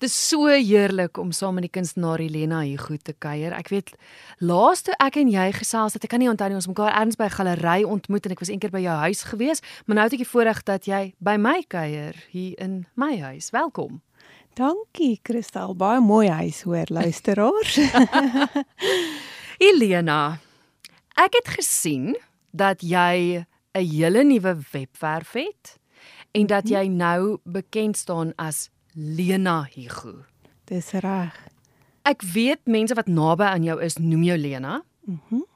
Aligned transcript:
Dis 0.00 0.14
so 0.16 0.48
heerlik 0.48 1.18
om 1.20 1.28
saam 1.28 1.58
met 1.58 1.66
die 1.66 1.74
kunstenaar 1.74 2.22
Helena 2.22 2.62
hier 2.64 2.80
goed 2.80 3.02
te 3.04 3.12
kuier. 3.12 3.52
Ek 3.52 3.68
weet 3.68 3.90
laas 4.40 4.80
toe 4.86 4.94
ek 4.96 5.18
en 5.20 5.28
jy 5.28 5.50
gesels 5.52 5.92
het, 5.92 6.06
ek 6.06 6.14
kan 6.14 6.22
nie 6.22 6.30
onthou 6.30 6.48
nie 6.48 6.56
ons 6.56 6.68
mekaar 6.70 6.94
ergens 6.94 7.18
by 7.20 7.28
'n 7.28 7.36
galery 7.36 7.84
ontmoet 7.84 8.24
en 8.24 8.32
ek 8.32 8.40
was 8.40 8.48
eendag 8.48 8.72
by 8.72 8.80
jou 8.80 8.96
huis 8.96 9.22
gewees, 9.28 9.60
maar 9.84 9.96
nou 9.96 10.04
het 10.08 10.16
ek 10.16 10.24
die 10.24 10.32
voorreg 10.32 10.62
dat 10.64 10.86
jy 10.88 11.12
by 11.20 11.36
my 11.36 11.60
kuier 11.68 12.16
hier 12.32 12.56
in 12.58 12.86
my 12.96 13.20
huis. 13.20 13.50
Welkom. 13.50 14.00
Dankie 14.54 15.20
Kristal, 15.22 15.76
baie 15.76 16.00
mooi 16.00 16.28
huis 16.28 16.62
hoor 16.62 16.88
luisteraars. 17.00 17.76
Helena, 19.64 20.40
ek 21.14 21.34
het 21.44 21.48
gesien 21.60 22.16
dat 22.52 22.80
jy 22.80 23.44
'n 23.76 23.84
hele 23.84 24.24
nuwe 24.24 24.56
webwerf 24.72 25.32
het 25.32 25.78
en 26.32 26.46
dat 26.46 26.64
mhm. 26.64 26.72
jy 26.72 26.88
nou 26.88 27.38
bekend 27.44 27.96
staan 27.96 28.32
as 28.36 28.70
Lena 29.00 29.68
Hugo. 29.74 30.26
Dis 30.68 30.90
reg. 31.00 31.36
Ek 32.04 32.20
weet 32.22 32.60
mense 32.68 32.94
wat 32.94 33.08
naby 33.08 33.46
aan 33.48 33.64
jou 33.64 33.78
is 33.80 33.96
noem 33.96 34.26
jou 34.28 34.38
Lena. 34.38 34.82
Mhm. 35.06 35.20
Mm 35.28 35.46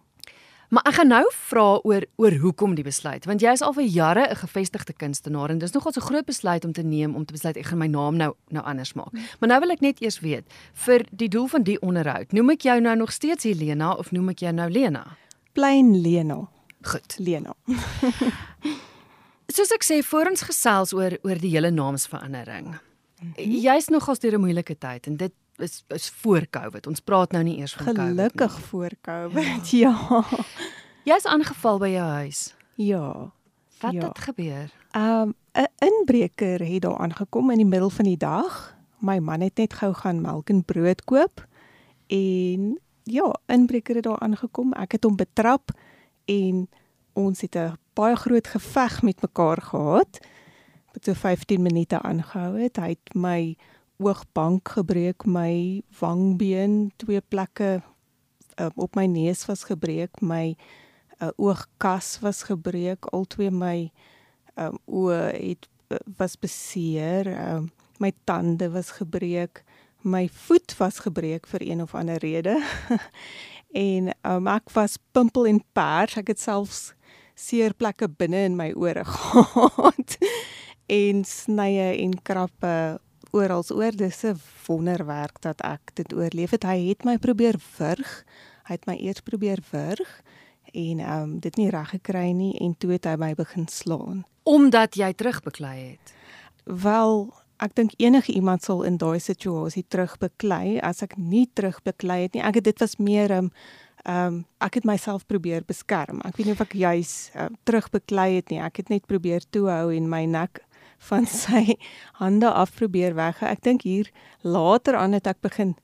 maar 0.75 0.83
ek 0.91 0.97
gaan 0.97 1.13
nou 1.13 1.27
vra 1.31 1.65
oor 1.87 2.03
oor 2.19 2.35
hoekom 2.43 2.73
die 2.75 2.83
besluit 2.83 3.27
want 3.29 3.43
jy 3.45 3.53
is 3.55 3.63
al 3.63 3.75
vir 3.77 3.85
jare 3.85 4.25
'n 4.31 4.37
gevestigde 4.43 4.93
kunstenaar 4.93 5.51
en 5.51 5.59
dis 5.59 5.73
nogal 5.73 5.93
so 5.93 6.01
'n 6.01 6.09
groot 6.09 6.27
besluit 6.27 6.65
om 6.65 6.73
te 6.73 6.83
neem 6.83 7.15
om 7.15 7.25
te 7.25 7.33
besluit 7.33 7.57
ek 7.57 7.67
gaan 7.67 7.79
my 7.79 7.87
naam 7.87 8.17
nou 8.17 8.35
nou 8.49 8.65
anders 8.65 8.93
maak. 8.95 9.13
Mm. 9.13 9.21
Maar 9.39 9.49
nou 9.49 9.61
wil 9.61 9.71
ek 9.71 9.81
net 9.81 10.01
eers 10.01 10.21
weet 10.21 10.45
vir 10.73 11.05
die 11.11 11.29
doel 11.29 11.47
van 11.47 11.63
die 11.63 11.81
onderhoud, 11.81 12.33
noem 12.33 12.51
ek 12.51 12.63
jou 12.63 12.81
nou 12.81 12.97
nog 12.97 13.13
steeds 13.13 13.45
Helena 13.45 13.93
of 13.93 14.11
noem 14.11 14.29
ek 14.29 14.39
jou 14.39 14.53
nou 14.53 14.71
Lena? 14.71 15.17
Plain 15.53 16.01
Lena. 16.01 16.49
Goed, 16.83 17.19
Lena. 17.19 17.55
Soos 19.55 19.71
ek 19.73 19.85
sê, 19.85 20.03
voor 20.03 20.27
ons 20.27 20.43
gesels 20.43 20.93
oor 20.93 21.19
oor 21.23 21.39
die 21.39 21.51
hele 21.51 21.71
naamsverandering. 21.71 22.81
-hmm. 23.21 23.51
Jy's 23.51 23.89
nogal 23.89 24.19
deur 24.19 24.35
'n 24.35 24.41
moeilike 24.41 24.79
tyd 24.79 25.07
en 25.07 25.17
dit 25.17 25.33
is 25.57 25.85
is 25.89 26.09
voor 26.09 26.47
Covid. 26.51 26.87
Ons 26.87 27.01
praat 27.01 27.33
nou 27.33 27.45
nie 27.45 27.59
eers 27.59 27.75
van 27.75 27.87
Gelukkig 27.87 28.05
Covid 28.07 28.17
nie. 28.17 28.31
Gelukkig 28.31 28.61
voor 28.61 28.91
Covid. 29.01 29.71
Ja. 29.85 30.25
Jy's 31.05 31.25
aangeval 31.25 31.79
by 31.79 31.89
jou 31.89 32.09
huis. 32.09 32.55
Ja. 32.75 33.33
Wat 33.81 33.93
ja. 33.93 34.09
het 34.09 34.19
gebeur? 34.19 34.73
Um 34.97 35.35
'n 35.53 35.71
inbreker 35.79 36.67
het 36.67 36.83
daar 36.83 36.99
aangekom 36.99 37.51
in 37.51 37.57
die 37.57 37.67
middel 37.67 37.91
van 37.91 38.05
die 38.05 38.17
dag. 38.17 38.77
My 38.99 39.19
man 39.19 39.41
het 39.41 39.57
net 39.57 39.75
gou 39.75 39.93
gaan 39.95 40.21
melk 40.21 40.49
en 40.49 40.65
brood 40.65 41.05
koop 41.05 41.47
en 42.07 42.81
ja, 43.03 43.35
inbreker 43.47 43.95
het 43.95 44.05
daar 44.05 44.19
aangekom. 44.19 44.73
Ek 44.73 44.93
het 44.93 45.05
hom 45.05 45.17
betrap 45.17 45.71
en 46.25 46.69
ons 47.13 47.41
het 47.41 47.57
'n 47.57 47.77
baie 47.93 48.17
groot 48.17 48.47
geveg 48.47 49.03
met 49.03 49.23
mekaar 49.23 49.63
gehad 49.63 50.09
wat 50.09 50.21
so 51.03 51.15
15 51.15 51.63
minute 51.63 51.99
aangehou 52.03 52.59
het. 52.61 52.79
Hy 52.79 52.95
het 52.95 53.15
my 53.15 53.57
oogbank 54.03 54.69
gebreek, 54.77 55.25
my 55.27 55.83
wangbeen, 55.99 56.93
twee 56.97 57.21
plekke 57.21 57.83
uh, 58.61 58.71
op 58.75 58.95
my 58.99 59.07
neus 59.07 59.45
was 59.47 59.65
gebreek, 59.69 60.21
my 60.21 60.57
uh, 61.21 61.31
oogkas 61.37 62.19
was 62.23 62.43
gebreek, 62.49 63.07
al 63.15 63.27
twee 63.31 63.51
my 63.51 63.91
um, 64.59 64.79
oë 64.87 65.21
het 65.33 65.69
uh, 65.91 66.01
was 66.19 66.37
beseer, 66.41 67.31
um, 67.35 67.71
my 68.03 68.13
tande 68.27 68.71
was 68.75 68.97
gebreek, 68.99 69.63
my 70.03 70.27
voet 70.29 70.75
was 70.79 71.01
gebreek 71.07 71.47
vir 71.49 71.63
een 71.65 71.83
of 71.83 71.95
ander 71.95 72.19
rede. 72.23 72.59
en 73.89 74.11
um, 74.27 74.51
ek 74.51 74.75
was 74.75 74.99
pimpel 75.15 75.49
en 75.51 75.63
pers, 75.73 76.19
ek 76.21 76.35
het 76.35 76.43
selfs 76.43 76.93
seer 77.35 77.75
plekke 77.75 78.07
binne 78.11 78.45
in 78.47 78.59
my 78.59 78.71
ore 78.79 79.03
gehad 79.15 80.19
en 80.87 81.25
snye 81.25 81.97
en 82.03 82.23
krappe 82.23 83.01
oral 83.31 83.65
oor 83.71 83.97
dis 83.97 84.25
'n 84.25 84.41
wonderwerk 84.67 85.41
dat 85.41 85.61
ek 85.61 85.95
dit 85.95 86.13
oorleef 86.13 86.51
het. 86.51 86.65
Hy 86.65 86.89
het 86.89 87.05
my 87.05 87.19
probeer 87.19 87.57
wurg. 87.79 88.25
Hy 88.65 88.73
het 88.73 88.87
my 88.87 88.97
eers 88.97 89.21
probeer 89.21 89.59
wurg 89.71 90.23
en 90.73 90.99
ehm 90.99 91.23
um, 91.23 91.39
dit 91.39 91.57
nie 91.57 91.71
reg 91.71 91.89
gekry 91.89 92.31
nie 92.31 92.59
en 92.59 92.75
toe 92.79 92.91
het 92.91 93.05
hy 93.05 93.17
my 93.17 93.35
begin 93.35 93.69
slaan 93.69 94.25
omdat 94.45 94.95
jy 94.95 95.13
terugbeklei 95.13 95.79
het. 95.81 96.13
Wel, 96.65 97.33
ek 97.57 97.75
dink 97.75 97.95
enige 97.97 98.33
iemand 98.33 98.65
sal 98.65 98.83
in 98.85 98.99
daai 99.01 99.21
situasie 99.21 99.85
terugbeklei 99.89 100.81
as 100.85 101.01
ek 101.03 101.17
nie 101.17 101.47
terugbeklei 101.57 102.23
het 102.27 102.37
nie. 102.37 102.43
Ek 102.45 102.61
het 102.61 102.65
dit 102.65 102.81
was 102.81 102.97
meer 102.97 103.33
'n 103.33 103.45
um, 103.45 103.51
ehm 104.05 104.27
um, 104.27 104.45
ek 104.61 104.75
het 104.75 104.85
myself 104.85 105.27
probeer 105.27 105.63
beskerm. 105.65 106.21
Ek 106.25 106.37
weet 106.37 106.47
nie 106.47 106.53
of 106.53 106.61
ek 106.61 106.73
juis 106.73 107.31
uh, 107.35 107.47
terugbeklei 107.65 108.35
het 108.37 108.51
nie. 108.51 108.61
Ek 108.61 108.77
het 108.77 108.89
net 108.89 109.07
probeer 109.07 109.41
toehou 109.51 109.95
en 109.97 110.09
my 110.09 110.25
nek 110.25 110.61
van 111.11 111.27
sy 111.45 111.77
hande 112.21 112.51
af 112.51 112.75
probeer 112.75 113.15
weg. 113.15 113.43
Ek 113.43 113.63
dink 113.63 113.83
hier 113.83 114.11
later 114.43 114.97
aan 114.97 115.13
het 115.13 115.27
ek 115.27 115.41
begin 115.41 115.77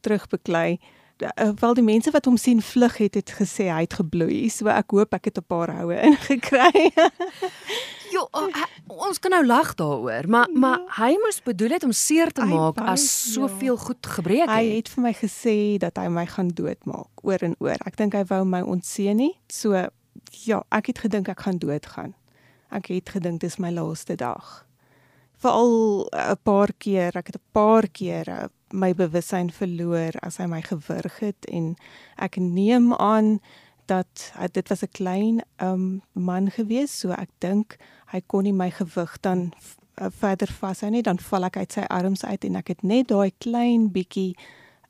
terugbeklei. 0.00 0.78
Eh, 1.18 1.50
wel 1.58 1.74
die 1.74 1.82
mense 1.82 2.10
wat 2.14 2.24
hom 2.24 2.36
sien 2.36 2.62
vlug 2.62 2.96
het 2.96 3.14
het 3.18 3.30
gesê 3.40 3.66
hy 3.72 3.82
het 3.86 3.96
gebloei. 3.98 4.46
So 4.54 4.70
ek 4.70 4.94
hoop 4.94 5.14
ek 5.14 5.24
het 5.24 5.38
'n 5.38 5.46
paar 5.46 5.70
houe 5.74 5.96
ingekry. 6.10 6.90
Jo, 8.08 8.24
oh, 8.32 8.48
ons 8.86 9.18
kan 9.18 9.30
nou 9.30 9.46
lag 9.46 9.74
daaroor, 9.74 10.28
maar 10.28 10.48
ja. 10.48 10.58
maar 10.58 10.80
hy 10.96 11.10
moes 11.20 11.42
bedoel 11.42 11.70
het 11.76 11.84
om 11.84 11.92
seer 11.92 12.32
te 12.32 12.44
maak 12.44 12.78
as 12.80 13.32
soveel 13.32 13.76
ja. 13.76 13.82
goed 13.82 14.06
gebreek 14.06 14.48
het. 14.48 14.50
Hy 14.50 14.76
het 14.76 14.88
vir 14.88 15.02
my 15.02 15.12
gesê 15.12 15.76
dat 15.76 15.96
hy 15.96 16.08
my 16.08 16.24
gaan 16.26 16.48
doodmaak 16.48 17.20
oor 17.22 17.44
en 17.44 17.54
oor. 17.58 17.76
Ek 17.84 17.96
dink 17.96 18.16
hy 18.16 18.24
wou 18.24 18.44
my 18.44 18.62
ontseën 18.64 19.16
nie. 19.16 19.34
So 19.52 19.76
ja, 20.46 20.62
ek 20.72 20.86
het 20.86 20.98
gedink 21.04 21.28
ek 21.28 21.40
gaan 21.40 21.58
doodgaan. 21.58 22.14
Ek 22.72 22.88
het 22.88 23.08
gedink 23.08 23.40
dis 23.40 23.58
my 23.58 23.70
laaste 23.70 24.16
dag 24.16 24.67
veral 25.38 26.08
'n 26.12 26.36
paar 26.42 26.72
keer, 26.78 27.16
ek 27.16 27.26
het 27.26 27.36
'n 27.36 27.50
paar 27.52 27.88
keer 27.88 28.28
uh, 28.28 28.48
my 28.72 28.92
bewussyn 28.94 29.50
verloor 29.50 30.12
as 30.22 30.36
hy 30.36 30.46
my 30.46 30.62
gewurg 30.62 31.18
het 31.18 31.46
en 31.46 31.76
ek 32.16 32.36
neem 32.36 32.92
aan 32.94 33.38
dat 33.86 34.32
uh, 34.36 34.44
dit 34.52 34.68
was 34.68 34.82
'n 34.82 34.92
klein 34.92 35.42
um, 35.62 36.02
man 36.12 36.50
gewees, 36.50 36.98
so 37.00 37.10
ek 37.10 37.30
dink 37.38 37.76
hy 38.12 38.20
kon 38.26 38.42
nie 38.42 38.52
my 38.52 38.70
gewig 38.70 39.20
dan 39.20 39.52
uh, 40.00 40.06
verder 40.10 40.48
vashou 40.48 40.90
nie, 40.90 41.02
dan 41.02 41.18
val 41.18 41.44
ek 41.44 41.56
uit 41.56 41.72
sy 41.72 41.84
arms 41.88 42.24
uit 42.24 42.44
en 42.44 42.56
ek 42.56 42.68
het 42.68 42.82
net 42.82 43.08
daai 43.08 43.32
klein 43.38 43.92
bietjie 43.92 44.36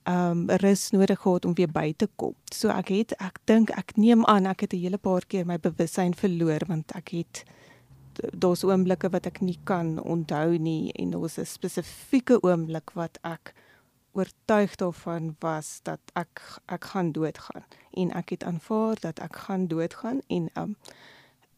um 0.09 0.49
rus 0.49 0.91
nodig 0.91 1.21
gehad 1.21 1.45
om 1.45 1.55
weer 1.55 1.69
by 1.69 1.93
te 1.97 2.09
kom. 2.17 2.35
So 2.53 2.69
ek 2.73 2.89
het 2.89 3.13
ek 3.21 3.39
dink 3.45 3.71
ek 3.71 3.97
neem 3.97 4.25
aan 4.25 4.47
ek 4.47 4.61
het 4.61 4.73
'n 4.73 4.81
hele 4.81 4.99
paar 4.99 5.27
keer 5.29 5.45
my 5.45 5.59
bewussyn 5.59 6.15
verloor 6.15 6.65
want 6.67 6.93
ek 6.97 7.09
het 7.09 7.45
daar's 8.33 8.65
oomblikke 8.65 9.11
wat 9.11 9.27
ek 9.27 9.41
nie 9.41 9.59
kan 9.65 9.99
onthou 10.03 10.59
nie 10.59 10.93
en 10.93 11.11
daar's 11.11 11.39
'n 11.39 11.47
spesifieke 11.47 12.43
oomblik 12.43 12.91
wat 12.95 13.19
ek 13.23 13.55
oortuig 14.13 14.75
daarvan 14.77 15.37
was 15.39 15.81
dat 15.83 16.01
ek 16.13 16.43
ek 16.67 16.85
gaan 16.85 17.13
doodgaan. 17.13 17.65
En 17.91 18.11
ek 18.13 18.29
het 18.29 18.45
aanvaar 18.45 18.97
dat 19.01 19.19
ek 19.19 19.37
gaan 19.37 19.67
doodgaan 19.67 20.21
en 20.27 20.51
um 20.55 20.77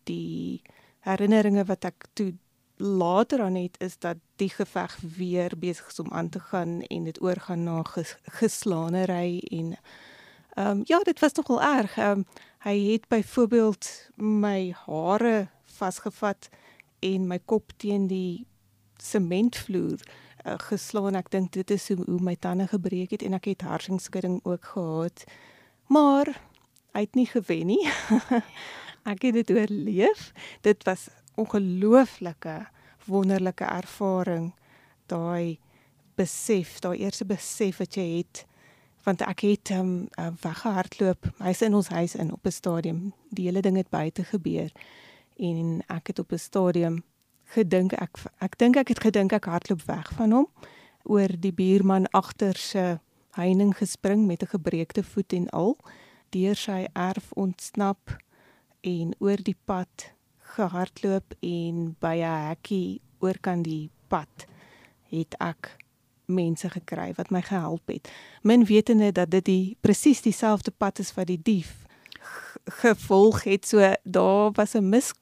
die 0.04 0.62
herinneringe 1.00 1.64
wat 1.64 1.84
ek 1.84 2.08
toe 2.12 2.34
later 2.76 3.42
aan 3.42 3.54
het 3.54 3.76
is 3.80 3.98
dat 3.98 4.16
die 4.36 4.48
geveg 4.48 4.96
weer 5.16 5.52
besig 5.58 5.86
is 5.86 5.98
om 6.00 6.12
aan 6.12 6.28
te 6.28 6.40
gaan 6.40 6.80
en 6.82 7.04
dit 7.04 7.22
oorgaan 7.22 7.64
na 7.64 7.82
ges, 7.82 8.16
geslaanery 8.40 9.40
en 9.50 9.76
um 10.56 10.82
ja 10.84 10.98
dit 10.98 11.20
was 11.20 11.32
nogal 11.32 11.62
erg. 11.62 11.96
Um 11.96 12.26
hy 12.60 12.76
het 12.92 13.08
byvoorbeeld 13.08 14.10
my 14.16 14.74
hare 14.86 15.48
vasgevat 15.80 16.48
en 17.00 17.28
my 17.30 17.40
kop 17.48 17.72
teen 17.80 18.06
die 18.10 18.46
sementvloer 19.00 20.00
uh, 20.44 20.58
geslaan. 20.68 21.16
Ek 21.18 21.30
dink 21.32 21.52
dit 21.56 21.70
is 21.74 21.88
hoe, 21.92 22.00
hoe 22.04 22.20
my 22.24 22.36
tande 22.36 22.68
gebreek 22.70 23.16
het 23.16 23.24
en 23.26 23.36
ek 23.38 23.52
het 23.54 23.66
harsingskudding 23.66 24.40
ook 24.44 24.72
gehad. 24.74 25.24
Maar 25.90 26.34
hy 26.94 27.06
het 27.06 27.16
nie 27.18 27.28
gewen 27.30 27.72
nie. 27.72 27.82
ek 29.12 29.24
het 29.28 29.40
dit 29.40 29.50
oorleef. 29.56 30.30
Dit 30.66 30.84
was 30.88 31.08
ongelooflike 31.40 32.60
wonderlike 33.08 33.64
ervaring 33.64 34.52
daai 35.10 35.58
besef, 36.20 36.78
daai 36.84 37.00
eerste 37.00 37.24
besef 37.24 37.80
wat 37.80 37.96
jy 37.96 38.08
het 38.20 38.44
want 39.06 39.22
ek 39.24 39.46
het 39.46 39.70
um, 39.72 40.10
uh, 40.20 40.26
weggehardloop. 40.42 41.30
Hy's 41.40 41.62
in 41.64 41.72
ons 41.74 41.88
huis 41.88 42.14
in 42.20 42.34
op 42.36 42.44
'n 42.44 42.52
stadium. 42.52 43.14
Die 43.32 43.46
hele 43.48 43.62
ding 43.64 43.76
het 43.80 43.88
buite 43.88 44.24
gebeur 44.28 44.68
en 45.40 45.80
ek 45.88 46.12
het 46.12 46.18
op 46.18 46.32
'n 46.32 46.38
stadium 46.38 47.02
gedink 47.54 47.92
ek 47.92 48.18
ek 48.38 48.58
dink 48.58 48.76
ek 48.76 48.88
het 48.88 49.00
gedink 49.00 49.32
ek 49.32 49.44
hardloop 49.44 49.82
weg 49.86 50.12
van 50.18 50.32
hom 50.32 50.48
oor 51.02 51.32
die 51.40 51.52
buurman 51.52 52.06
agter 52.12 52.56
se 52.56 53.00
heining 53.34 53.74
gespring 53.76 54.26
met 54.26 54.42
'n 54.42 54.52
gebreekte 54.56 55.02
voet 55.02 55.32
en 55.32 55.48
al 55.48 55.76
deur 56.30 56.54
sy 56.56 56.86
erf 56.92 57.32
ontsnap 57.32 58.16
en 58.80 59.14
oor 59.18 59.36
die 59.42 59.56
pad 59.64 60.12
gehardloop 60.54 61.34
en 61.40 61.96
by 61.98 62.16
'n 62.20 62.46
hekkie 62.48 63.00
oor 63.18 63.38
kan 63.40 63.62
die 63.62 63.90
pad 64.08 64.46
het 65.10 65.34
ek 65.38 65.76
mense 66.26 66.70
gekry 66.70 67.12
wat 67.16 67.30
my 67.30 67.42
gehelp 67.42 67.86
het. 67.86 68.10
Min 68.42 68.64
wetende 68.64 69.12
dat 69.12 69.30
dit 69.30 69.44
die 69.44 69.76
presies 69.80 70.22
dieselfde 70.22 70.70
pad 70.70 70.98
is 70.98 71.14
wat 71.14 71.26
die 71.26 71.42
dief 71.42 71.86
gevolg 72.64 73.44
het 73.44 73.66
so 73.66 73.94
daar 74.04 74.50
was 74.52 74.74
'n 74.74 74.88
mis 74.88 75.12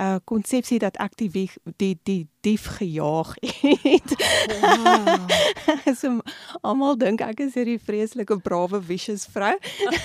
uh 0.00 0.16
konsepsie 0.24 0.78
dat 0.80 0.96
ek 0.96 1.16
die 1.20 1.50
die 1.76 1.98
die 2.02 2.28
dief 2.40 2.64
gejaag 2.78 3.34
het. 3.84 4.14
Wow. 4.60 5.28
so 6.00 6.20
almal 6.60 6.96
dink 6.96 7.20
ek 7.20 7.42
is 7.44 7.54
hierdie 7.58 7.80
vreeslike 7.80 8.38
brawe 8.40 8.80
vicious 8.82 9.26
vrou. 9.28 9.52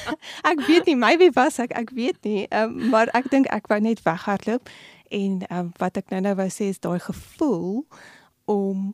ek 0.51 0.65
weet 0.67 0.85
nie, 0.85 0.97
maybe 0.99 1.29
was 1.35 1.61
ek, 1.63 1.71
ek 1.71 1.95
weet 1.95 2.19
nie, 2.27 2.43
um, 2.51 2.89
maar 2.91 3.07
ek 3.15 3.31
dink 3.31 3.47
ek 3.55 3.71
wou 3.71 3.79
net 3.79 4.03
weghardloop 4.03 4.67
en 5.15 5.39
um, 5.47 5.71
wat 5.79 5.97
ek 6.01 6.11
nou-nou 6.11 6.35
wou 6.41 6.49
sê 6.51 6.69
is 6.73 6.83
daai 6.83 6.99
gevoel 6.99 7.85
om 8.51 8.91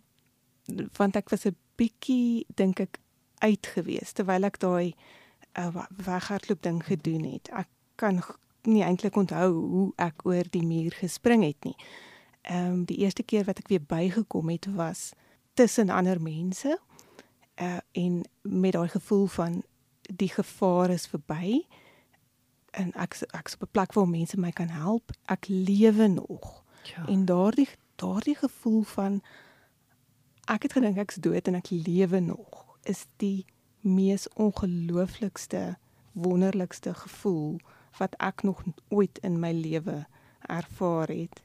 want 1.00 1.18
ek 1.18 1.34
was 1.34 1.50
'n 1.50 1.58
bietjie 1.82 2.46
dink 2.56 2.80
ek 2.80 3.02
uit 3.42 3.66
gewees 3.74 4.14
terwyl 4.14 4.46
ek 4.46 4.62
daai 4.62 4.94
uh, 5.60 5.86
weghardloop 6.06 6.62
ding 6.64 6.86
gedoen 6.86 7.24
het. 7.32 7.50
Ek 7.50 7.68
kan 7.96 8.22
nie 8.62 8.84
eintlik 8.84 9.16
onthou 9.16 9.52
hoe 9.54 9.92
ek 9.96 10.26
oor 10.26 10.48
die 10.50 10.66
muur 10.66 10.92
gespring 10.92 11.44
het 11.44 11.64
nie. 11.64 11.76
Ehm 12.42 12.72
um, 12.72 12.86
die 12.86 12.98
eerste 12.98 13.24
keer 13.24 13.46
wat 13.46 13.60
ek 13.60 13.68
weer 13.68 13.84
bygekom 13.88 14.50
het 14.50 14.66
was 14.76 15.12
tussen 15.54 15.90
ander 15.90 16.22
mense 16.22 16.80
uh 17.62 17.78
en 17.92 18.22
met 18.42 18.72
daai 18.72 18.88
gevoel 18.88 19.26
van 19.26 19.64
die 20.02 20.30
gevaar 20.30 20.90
is 20.90 21.08
verby 21.08 21.62
en 22.72 22.94
ek 22.94 23.22
ek 23.32 23.54
op 23.54 23.62
'n 23.62 23.72
plek 23.72 23.94
waar 23.94 24.08
mense 24.08 24.40
my 24.40 24.52
kan 24.52 24.70
help. 24.70 25.12
Ek 25.26 25.48
lewe 25.48 26.08
nog. 26.08 26.64
Ja. 26.84 27.08
En 27.08 27.26
daardie 27.26 27.70
daardie 27.96 28.36
gevoel 28.36 28.82
van 28.82 29.22
ek 30.46 30.64
het 30.64 30.74
gedink 30.74 30.98
ek's 30.98 31.16
dood 31.16 31.48
en 31.48 31.56
ek 31.56 31.70
lewe 31.70 32.20
nog 32.20 32.78
is 32.84 33.06
die 33.18 33.46
mees 33.82 34.28
ongelooflikste 34.34 35.76
wonderlikste 36.12 36.94
gevoel 36.94 37.60
wat 37.98 38.16
ek 38.20 38.44
nog 38.44 38.64
ooit 38.90 39.20
in 39.22 39.40
my 39.40 39.52
lewe 39.52 40.06
ervaar 40.42 41.12
het. 41.12 41.42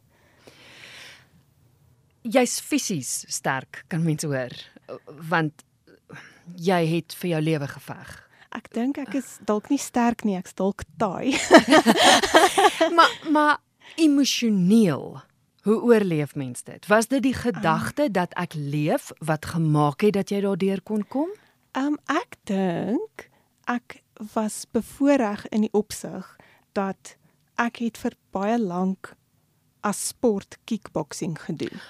Jy's 2.26 2.58
fisies 2.60 3.24
sterk, 3.30 3.84
kan 3.88 4.02
mense 4.02 4.26
hoor, 4.26 4.54
want 5.30 5.62
jy 6.58 6.80
het 6.90 7.14
vir 7.20 7.36
jou 7.36 7.42
lewe 7.42 7.68
geveg. 7.70 8.14
Ek 8.56 8.70
dink 8.74 8.98
ek 8.98 9.14
is 9.18 9.36
dalk 9.46 9.68
nie 9.70 9.80
sterk 9.82 10.24
nie, 10.24 10.36
ek's 10.38 10.56
dalk 10.56 10.86
taai. 10.98 11.36
maar 12.96 13.14
maar 13.30 13.56
emosioneel 13.96 15.20
Hoe 15.66 15.80
oorleef 15.82 16.36
mens 16.38 16.62
dit? 16.62 16.86
Was 16.86 17.08
dit 17.10 17.22
die 17.22 17.34
gedagte 17.34 18.04
um, 18.06 18.12
dat 18.14 18.34
ek 18.38 18.52
leef 18.54 19.08
wat 19.18 19.48
gemaak 19.50 20.04
het 20.06 20.14
dat 20.14 20.30
jy 20.30 20.38
daardeur 20.44 20.78
kon 20.86 21.02
kom? 21.10 21.32
Um 21.76 21.99
ek 22.08 22.38
dink 22.49 23.28
ek 23.69 24.00
was 24.32 24.64
bevoorreg 24.73 25.44
in 25.52 25.67
die 25.67 25.75
opsig 25.76 26.25
dat 26.73 27.17
ek 27.61 27.82
het 27.84 28.00
vir 28.00 28.17
baie 28.32 28.56
lank 28.61 29.12
as 29.84 30.00
sport 30.08 30.56
kickboxing 30.64 31.37
gedoen. 31.40 31.81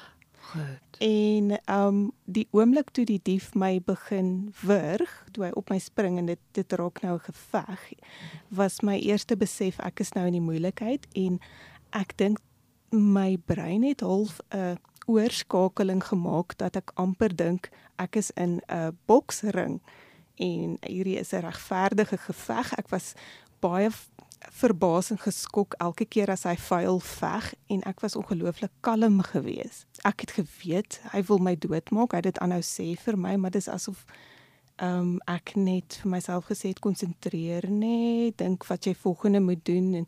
Goed. 0.47 0.99
En 0.99 1.55
um 1.71 2.01
die 2.25 2.47
oomblik 2.51 2.91
toe 2.91 3.05
die 3.07 3.21
dief 3.23 3.53
my 3.55 3.79
begin 3.85 4.53
wurg, 4.63 5.13
toe 5.33 5.47
hy 5.49 5.53
op 5.59 5.71
my 5.71 5.79
spring 5.83 6.19
en 6.19 6.33
dit 6.33 6.43
dit 6.57 6.77
raak 6.81 7.03
nou 7.03 7.19
geveg, 7.23 7.87
was 8.49 8.81
my 8.83 8.99
eerste 8.99 9.37
besef 9.39 9.79
ek 9.85 10.03
is 10.03 10.15
nou 10.19 10.27
in 10.27 10.39
die 10.39 10.45
moeilikheid 10.45 11.07
en 11.15 11.39
ek 11.95 12.17
dink 12.19 12.43
my 12.91 13.37
brein 13.47 13.87
het 13.87 14.03
half 14.07 14.41
'n 14.51 14.79
oorskakeling 15.07 16.05
gemaak 16.05 16.57
dat 16.59 16.77
ek 16.77 16.93
amper 16.95 17.35
dink 17.37 17.71
ek 17.97 18.17
is 18.17 18.31
in 18.37 18.61
'n 18.69 18.99
boksring 19.07 19.81
en 20.37 20.77
hierdie 20.81 21.19
is 21.19 21.33
'n 21.33 21.41
regverdige 21.41 22.19
geveg. 22.19 22.73
Ek 22.79 22.89
was 22.89 23.15
baie 23.61 23.91
verbaas 24.39 25.11
en 25.11 25.19
geskok 25.19 25.75
elke 25.79 26.05
keer 26.05 26.31
as 26.31 26.43
hy 26.43 26.57
vuil 26.57 27.01
veg 27.01 27.55
en 27.67 27.83
ek 27.83 28.01
was 28.01 28.17
ongelooflik 28.17 28.73
kalm 28.81 29.21
geweest. 29.23 29.87
Ek 30.05 30.21
het 30.21 30.31
geweet 30.31 31.01
hy 31.13 31.23
wil 31.23 31.39
my 31.39 31.57
doodmaak. 31.57 32.13
Hy 32.13 32.17
het 32.17 32.31
dit 32.31 32.39
aanhou 32.39 32.63
sê 32.63 32.95
vir 33.01 33.19
my, 33.19 33.37
maar 33.37 33.51
dis 33.51 33.69
asof 33.69 34.05
ehm 34.77 34.99
um, 35.01 35.21
ek 35.25 35.55
net 35.57 35.97
vir 36.03 36.11
myself 36.11 36.51
gesê 36.51 36.69
het 36.69 36.83
konsentreer 36.85 37.65
net, 37.71 38.37
dink 38.37 38.67
wat 38.69 38.85
jy 38.85 38.93
volgende 38.95 39.41
moet 39.41 39.63
doen 39.65 39.95
en 39.95 40.05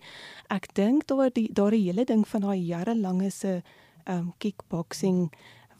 ek 0.53 0.69
dink 0.77 1.07
daar 1.09 1.31
die 1.33 1.49
daar 1.53 1.73
die 1.73 1.87
hele 1.87 2.05
ding 2.05 2.27
van 2.29 2.45
daai 2.45 2.61
jarelange 2.61 3.31
se 3.33 3.63
ehm 4.09 4.29
um, 4.29 4.35
kickboxing 4.43 5.29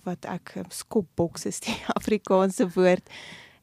wat 0.07 0.29
ek 0.29 0.55
um, 0.61 0.71
skopboks 0.71 1.47
is 1.49 1.61
die 1.65 1.77
Afrikaanse 1.99 2.69
woord 2.77 3.09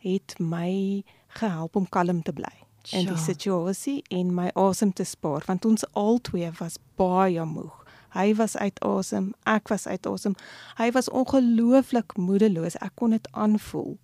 het 0.06 0.38
my 0.40 1.04
gehelp 1.40 1.76
om 1.76 1.90
kalm 1.90 2.22
te 2.26 2.34
bly 2.34 2.54
in 2.94 3.08
die 3.10 3.18
situasie 3.18 4.04
en 4.14 4.34
my 4.36 4.52
asem 4.62 4.92
te 4.94 5.06
spaar 5.08 5.46
want 5.50 5.66
ons 5.66 5.86
albei 5.98 6.52
was 6.60 6.78
baie 7.00 7.46
moeg. 7.50 7.82
Hy 8.16 8.30
was 8.40 8.56
uit 8.56 8.78
asem, 8.86 9.34
ek 9.50 9.68
was 9.74 9.88
uit 9.88 10.06
asem. 10.08 10.36
Hy 10.78 10.92
was 10.96 11.10
ongelooflik 11.10 12.16
moedeloos. 12.16 12.78
Ek 12.80 12.94
kon 12.96 13.12
dit 13.12 13.28
aanvoel 13.34 13.98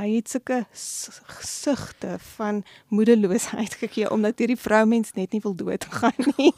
hy 0.00 0.16
het 0.16 0.30
sulke 0.32 0.64
gesugte 1.40 2.16
van 2.36 2.62
moedeloosheid 2.88 3.74
gegee 3.74 4.10
omdat 4.10 4.38
hierdie 4.38 4.58
vroumens 4.58 5.12
net 5.12 5.32
nie 5.32 5.40
wil 5.44 5.54
doodgaan 5.54 6.32
nie. 6.36 6.52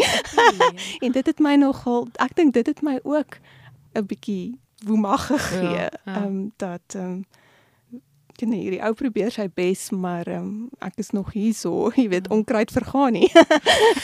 en 1.05 1.13
dit 1.13 1.27
het 1.27 1.39
my 1.43 1.57
nogal 1.61 2.09
ek 2.23 2.37
dink 2.39 2.55
dit 2.55 2.67
het 2.67 2.83
my 2.83 2.99
ook 3.03 3.39
'n 3.95 4.07
bietjie 4.07 4.59
woemag 4.85 5.27
gegee. 5.27 5.63
Ja, 5.63 5.71
ja. 5.71 5.91
Ehm 6.05 6.15
ja, 6.15 6.27
um, 6.27 6.53
dat 6.57 6.95
ehm 6.95 7.05
um, 7.05 7.25
jy 8.37 8.49
nee, 8.49 8.61
hierdie 8.61 8.83
ou 8.83 8.95
probeer 8.99 9.31
sy 9.31 9.49
bes, 9.55 9.91
maar 9.91 10.27
ehm 10.27 10.47
um, 10.47 10.71
ek 10.79 10.99
is 11.03 11.11
nog 11.11 11.33
hier 11.33 11.55
so, 11.55 11.91
jy 11.95 12.09
weet, 12.09 12.27
ja. 12.29 12.35
onkruid 12.35 12.71
vergaan 12.71 13.13
nie. 13.13 13.31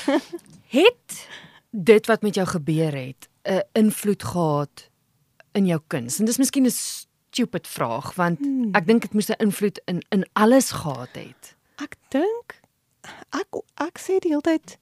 het 0.79 1.29
dit 1.71 2.07
wat 2.07 2.23
met 2.23 2.35
jou 2.35 2.47
gebeur 2.47 2.95
het 2.95 3.29
'n 3.45 3.63
invloed 3.73 4.23
gehad 4.23 4.91
in 5.53 5.67
jou 5.67 5.81
kuns? 5.87 6.19
En 6.19 6.25
dis 6.25 6.39
miskien 6.39 6.67
'n 6.67 6.75
stupid 7.39 7.67
vraag 7.67 8.15
want 8.15 8.39
hmm. 8.39 8.73
ek 8.75 8.87
dink 8.89 9.07
dit 9.07 9.15
moes 9.15 9.31
'n 9.31 9.39
invloed 9.47 9.79
in 9.87 10.03
in 10.11 10.25
alles 10.33 10.71
gehad 10.71 11.15
het. 11.15 11.55
Ek 11.79 11.95
dink 12.11 12.59
ek 13.31 13.63
ek 13.79 14.03
sê 14.03 14.19
die 14.19 14.35
hele 14.35 14.43
tyd 14.43 14.79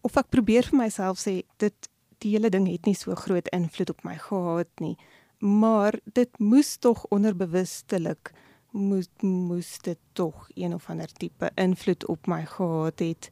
of 0.00 0.16
ek 0.16 0.32
probeer 0.32 0.64
vir 0.64 0.78
myself 0.78 1.20
sê 1.20 1.42
dit 1.60 1.90
die 2.24 2.32
hele 2.32 2.48
ding 2.48 2.64
het 2.70 2.86
nie 2.88 2.96
so 2.96 3.14
groot 3.14 3.48
invloed 3.52 3.90
op 3.90 4.04
my 4.04 4.16
gehad 4.16 4.72
nie. 4.80 4.96
Maar 5.38 5.98
dit 6.04 6.38
moes 6.38 6.76
tog 6.80 7.04
onderbewustelik 7.12 8.32
moes 8.72 9.08
moes 9.20 9.78
dit 9.84 10.00
tog 10.12 10.48
een 10.54 10.74
of 10.74 10.88
ander 10.90 11.12
tipe 11.12 11.50
invloed 11.56 12.06
op 12.06 12.26
my 12.26 12.44
gehad 12.46 12.98
het. 12.98 13.28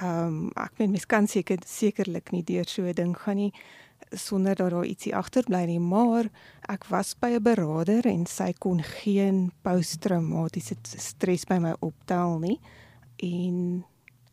Ehm 0.00 0.48
um, 0.48 0.50
ek 0.56 0.78
meen 0.78 0.90
mens 0.96 1.06
kan 1.06 1.28
seker 1.28 1.58
sekerlik 1.66 2.32
nie 2.32 2.44
deur 2.44 2.64
so 2.64 2.82
'n 2.82 2.96
ding 2.96 3.16
gaan 3.16 3.36
nie 3.36 3.52
sonder 4.14 4.54
dat 4.54 4.70
daar 4.70 4.86
ietsie 4.86 5.14
agterbly 5.16 5.64
nie, 5.66 5.80
maar 5.80 6.28
ek 6.68 6.86
was 6.90 7.14
by 7.14 7.30
'n 7.36 7.42
beraader 7.42 8.06
en 8.06 8.26
sy 8.26 8.52
kon 8.52 8.82
geen 8.82 9.52
posttraumatiese 9.62 10.76
stres 10.82 11.44
by 11.44 11.58
my 11.58 11.74
optel 11.80 12.38
nie. 12.38 12.60
En 13.16 13.84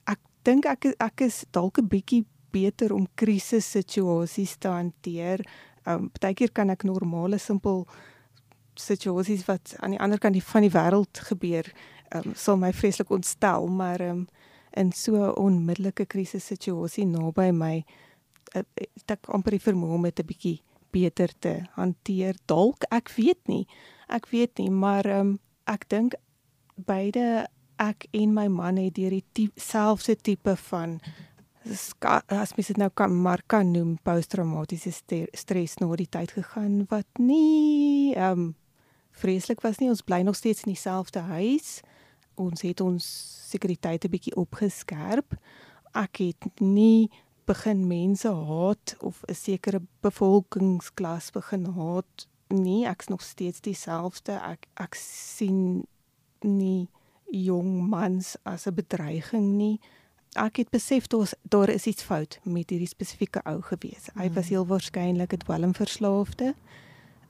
ek 0.06 0.20
dink 0.44 0.66
ek 0.66 0.86
ek 1.00 1.22
is 1.22 1.46
dalk 1.52 1.78
'n 1.80 1.88
bietjie 1.88 2.26
beter 2.52 2.94
om 2.94 3.08
krisissituasies 3.16 4.58
te 4.58 4.68
hanteer. 4.68 5.46
Um 5.86 6.10
partykeer 6.10 6.52
kan 6.52 6.70
ek 6.70 6.84
normale 6.84 7.38
simpel 7.38 7.88
situasies 8.76 9.46
wat 9.46 9.76
aan 9.80 9.92
die 9.92 10.00
ander 10.00 10.20
kant 10.20 10.44
van 10.44 10.62
die 10.62 10.72
wêreld 10.72 11.20
gebeur, 11.30 11.66
um 12.16 12.34
sal 12.36 12.58
my 12.58 12.74
vreeslik 12.74 13.10
ontstel, 13.10 13.68
maar 13.68 14.02
um 14.02 14.28
in 14.78 14.92
so 14.92 15.16
'n 15.16 15.36
onmiddellike 15.36 16.06
krisissituasie 16.06 17.06
naby 17.06 17.52
my 17.52 17.86
het 18.54 19.12
ek 19.12 19.30
amper 19.34 19.52
die 19.52 19.64
vermoë 19.64 19.94
om 19.96 20.04
dit 20.04 20.20
'n 20.20 20.26
bietjie 20.26 20.62
beter 20.92 21.30
te 21.40 21.54
hanteer. 21.76 22.36
Dalk, 22.46 22.84
ek 22.92 23.10
weet 23.16 23.48
nie. 23.48 23.68
Ek 24.08 24.30
weet 24.32 24.58
nie, 24.58 24.70
maar 24.70 25.06
ehm 25.06 25.20
um, 25.20 25.40
ek 25.66 25.90
dink 25.90 26.16
beide 26.76 27.48
ek 27.78 28.08
en 28.12 28.34
my 28.34 28.48
man 28.48 28.78
het 28.78 28.96
deur 28.96 29.22
die 29.34 29.52
selfde 29.56 30.16
tipe 30.16 30.56
van 30.56 31.00
as 31.70 32.56
mens 32.56 32.68
dit 32.72 32.78
nou 32.78 32.90
kan 32.90 33.22
maar 33.22 33.42
kan 33.48 33.72
noem 33.72 33.98
posttraumatiese 34.04 34.92
stres 35.34 35.78
na 35.80 35.96
die 35.96 36.10
tyd 36.10 36.32
gegaan 36.32 36.86
wat 36.90 37.08
nie 37.20 38.16
ehm 38.16 38.32
um, 38.32 38.56
vreeslik 39.20 39.62
was 39.62 39.80
nie. 39.80 39.90
Ons 39.90 40.06
bly 40.06 40.22
nog 40.24 40.36
steeds 40.36 40.64
in 40.64 40.72
dieselfde 40.72 41.20
huis. 41.20 41.82
Ons 42.40 42.62
het 42.64 42.80
ons 42.82 43.04
sekuriteit 43.52 44.06
'n 44.06 44.10
bietjie 44.10 44.36
opgeskerp. 44.36 45.36
Ek 45.94 46.18
het 46.18 46.62
nie 46.62 47.10
begin 47.50 47.88
mense 47.88 48.30
haat 48.30 48.96
of 49.00 49.24
'n 49.26 49.36
sekere 49.36 49.82
bevolkingsklas 50.06 51.32
begin 51.34 51.66
haat 51.66 52.28
nie 52.48 52.86
ek's 52.86 53.08
nog 53.08 53.22
steeds 53.22 53.62
dieselfde 53.62 54.38
ek 54.42 54.68
ek 54.74 54.96
sien 54.96 55.86
nie 56.42 56.90
jong 57.32 57.90
mans 57.90 58.36
as 58.44 58.66
'n 58.68 58.74
bedreiging 58.74 59.58
nie. 59.58 59.80
Ek 60.36 60.58
het 60.58 60.70
besef 60.70 61.08
daar 61.08 61.32
daar 61.42 61.70
is 61.70 61.86
iets 61.86 62.04
fout 62.04 62.40
met 62.44 62.70
hierdie 62.70 62.88
spesifieke 62.88 63.42
ou 63.44 63.62
gewees. 63.62 64.10
Hy 64.16 64.30
was 64.30 64.46
mm. 64.46 64.50
heel 64.50 64.66
waarskynlik 64.66 65.34
'n 65.34 65.38
dwelmverslaafde 65.38 66.56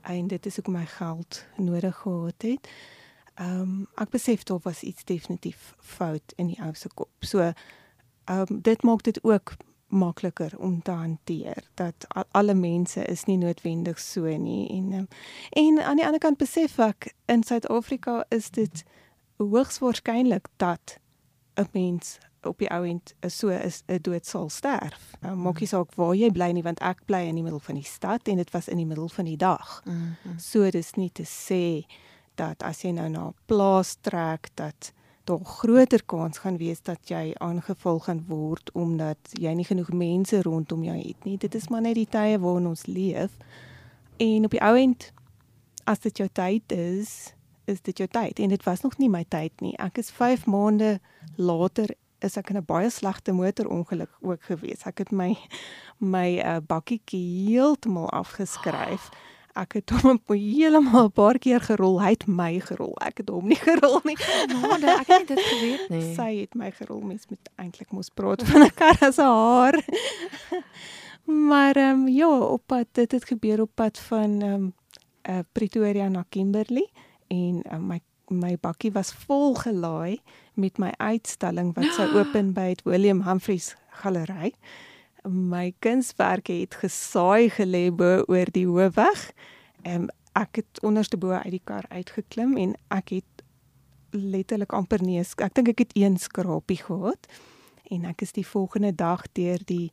en 0.02 0.28
dit 0.28 0.46
is 0.46 0.60
ook 0.60 0.68
my 0.68 0.86
geld 0.86 1.46
nodig 1.58 1.96
gehad 1.96 2.42
het. 2.42 2.70
Ehm 3.36 3.62
um, 3.62 3.88
ek 3.96 4.10
besef 4.10 4.44
daar 4.44 4.60
was 4.64 4.84
iets 4.84 5.04
definitief 5.04 5.74
fout 5.80 6.34
in 6.36 6.48
die 6.48 6.62
ou 6.62 6.74
se 6.74 6.90
kop. 6.94 7.12
So 7.20 7.40
ehm 7.40 7.54
um, 8.50 8.62
dit 8.62 8.84
maak 8.84 9.04
dit 9.04 9.24
ook 9.24 9.56
makliker 9.90 10.54
om 10.58 10.82
te 10.82 10.92
hanteer 10.92 11.64
dat 11.74 12.08
alle 12.32 12.54
mense 12.54 13.04
is 13.06 13.26
nie 13.26 13.38
noodwendig 13.38 14.00
so 14.00 14.38
nie 14.38 14.70
en 14.70 14.94
um, 14.94 15.08
en 15.50 15.84
aan 15.84 15.96
die 15.96 16.06
ander 16.06 16.22
kant 16.22 16.38
besef 16.38 16.80
ek 16.80 17.14
in 17.26 17.44
Suid-Afrika 17.44 18.24
is 18.30 18.50
dit 18.50 18.84
hoogs 19.38 19.80
waarskynlik 19.80 20.48
dat 20.58 21.00
'n 21.56 21.70
mens 21.72 22.18
op 22.48 22.58
die 22.58 22.70
ou 22.72 22.86
end 22.88 23.14
so 23.28 23.48
is 23.48 23.84
'n 23.88 24.00
dood 24.02 24.26
sal 24.26 24.50
sterf. 24.50 25.14
Um, 25.22 25.42
maak 25.42 25.60
nie 25.60 25.68
saak 25.68 25.96
waar 25.96 26.16
jy 26.16 26.32
bly 26.32 26.52
nie 26.52 26.64
want 26.64 26.80
ek 26.80 27.06
bly 27.06 27.28
in 27.28 27.36
die 27.36 27.44
middel 27.44 27.60
van 27.60 27.76
die 27.76 27.84
stad 27.84 28.28
en 28.28 28.38
dit 28.38 28.52
was 28.52 28.68
in 28.68 28.78
die 28.78 28.86
middel 28.86 29.10
van 29.10 29.26
die 29.26 29.38
dag. 29.38 29.82
Mm 29.86 30.16
-hmm. 30.24 30.40
So 30.40 30.70
dis 30.70 30.94
nie 30.94 31.12
te 31.12 31.24
sê 31.24 31.86
dat 32.36 32.64
as 32.64 32.82
jy 32.82 32.92
nou 32.92 33.10
na 33.10 33.28
'n 33.28 33.36
plaas 33.46 33.98
trek 34.02 34.50
dat 34.54 34.94
daar 35.30 35.46
groter 35.46 36.04
kans 36.06 36.38
gaan 36.38 36.58
wees 36.58 36.82
dat 36.82 37.10
jy 37.10 37.34
aangeval 37.38 38.00
gaan 38.00 38.24
word 38.28 38.72
omdat 38.74 39.34
jy 39.38 39.54
nie 39.54 39.68
genoeg 39.68 39.92
mense 39.94 40.42
rondom 40.42 40.84
jou 40.84 40.98
het 40.98 41.28
nie. 41.28 41.38
Dit 41.38 41.56
is 41.56 41.70
maar 41.70 41.86
net 41.86 41.98
die 42.00 42.08
tye 42.10 42.40
waarin 42.42 42.70
ons 42.72 42.86
leef. 42.90 43.36
En 44.18 44.46
op 44.48 44.56
die 44.56 44.64
ou 44.66 44.74
end 44.78 45.12
as 45.90 46.02
dit 46.06 46.18
jou 46.24 46.30
tyd 46.34 46.74
is, 46.74 47.34
is 47.70 47.82
dit 47.86 48.02
jou 48.02 48.10
tyd 48.10 48.42
en 48.42 48.50
dit 48.50 48.66
was 48.66 48.82
nog 48.82 48.98
nie 48.98 49.10
my 49.10 49.24
tyd 49.30 49.54
nie. 49.62 49.76
Ek 49.78 50.02
is 50.02 50.10
5 50.12 50.48
maande 50.50 50.98
later 51.38 51.94
is 52.26 52.38
ek 52.38 52.50
in 52.50 52.58
'n 52.58 52.66
baie 52.66 52.90
slegte 52.90 53.32
motorongeluk 53.32 54.12
ook 54.22 54.44
gewees. 54.44 54.86
Ek 54.86 54.98
het 54.98 55.12
my 55.12 55.38
my 56.00 56.40
uh, 56.40 56.58
bakkietjie 56.68 57.48
heeltemal 57.48 58.10
afgeskryf. 58.10 59.10
Oh 59.14 59.39
ek 59.62 59.74
het 59.80 59.94
hom 60.02 60.20
heeltemal 60.28 61.10
'n 61.10 61.12
paar 61.12 61.38
keer 61.40 61.62
gerol. 61.62 62.00
Hy 62.02 62.10
het 62.16 62.28
my 62.28 62.60
gerol. 62.60 62.96
Ek 63.06 63.18
het 63.18 63.30
hom 63.30 63.48
nie 63.48 63.60
gerol 63.60 64.00
nie. 64.04 64.18
Nou, 64.80 65.00
ek 65.00 65.08
het 65.08 65.28
dit 65.28 65.40
geweet 65.40 65.90
nie. 65.90 66.16
Sy 66.16 66.32
het 66.42 66.56
my 66.56 66.72
gerol. 66.72 67.02
Mens 67.02 67.28
moet 67.30 67.50
eintlik 67.56 67.92
mos 67.92 68.10
praat 68.10 68.44
van 68.44 68.64
'n 68.64 68.74
kar 68.76 68.98
as 69.02 69.18
'n 69.18 69.22
haar. 69.28 69.76
maar 71.50 71.76
ehm 71.76 72.08
um, 72.08 72.08
ja, 72.08 72.30
op 72.30 72.64
pad 72.66 72.88
dit 72.92 73.12
het 73.12 73.26
gebeur 73.26 73.62
op 73.62 73.72
pad 73.76 74.00
van 74.00 74.42
ehm 74.42 74.54
um, 74.54 74.74
uh, 75.30 75.40
Pretoria 75.52 76.08
na 76.08 76.26
Kimberley 76.30 76.90
en 77.28 77.64
uh, 77.72 77.78
my 77.78 78.02
my 78.30 78.58
bakkie 78.62 78.92
was 78.92 79.12
vol 79.26 79.56
gelaai 79.56 80.22
met 80.54 80.78
my 80.78 80.92
uitstalling 80.98 81.74
wat 81.74 81.94
sou 81.98 82.08
open 82.20 82.54
by 82.54 82.70
het 82.74 82.84
William 82.86 83.24
Humphreys 83.26 83.76
galery 84.02 84.54
my 85.28 85.74
kunswerke 85.80 86.54
het 86.62 86.76
gesaai 86.82 87.50
gelê 87.50 87.90
bo 87.92 88.24
oor 88.28 88.52
die 88.52 88.68
hoofweg. 88.68 89.32
Ehm 89.84 90.08
ek 90.38 90.62
het 90.62 90.82
onderste 90.86 91.18
bo 91.18 91.32
uit 91.32 91.52
die 91.52 91.64
kar 91.64 91.86
uitgeklim 91.90 92.58
en 92.58 92.76
ek 92.94 93.10
het 93.18 93.44
letterlik 94.12 94.74
amper 94.74 95.02
nie 95.04 95.20
ek 95.20 95.56
dink 95.58 95.74
ek 95.74 95.80
het 95.84 95.96
een 95.98 96.18
skrapie 96.18 96.80
gehad 96.82 97.28
en 97.90 98.06
ek 98.06 98.22
is 98.22 98.32
die 98.38 98.46
volgende 98.48 98.94
dag 98.96 99.26
deur 99.34 99.60
die 99.66 99.92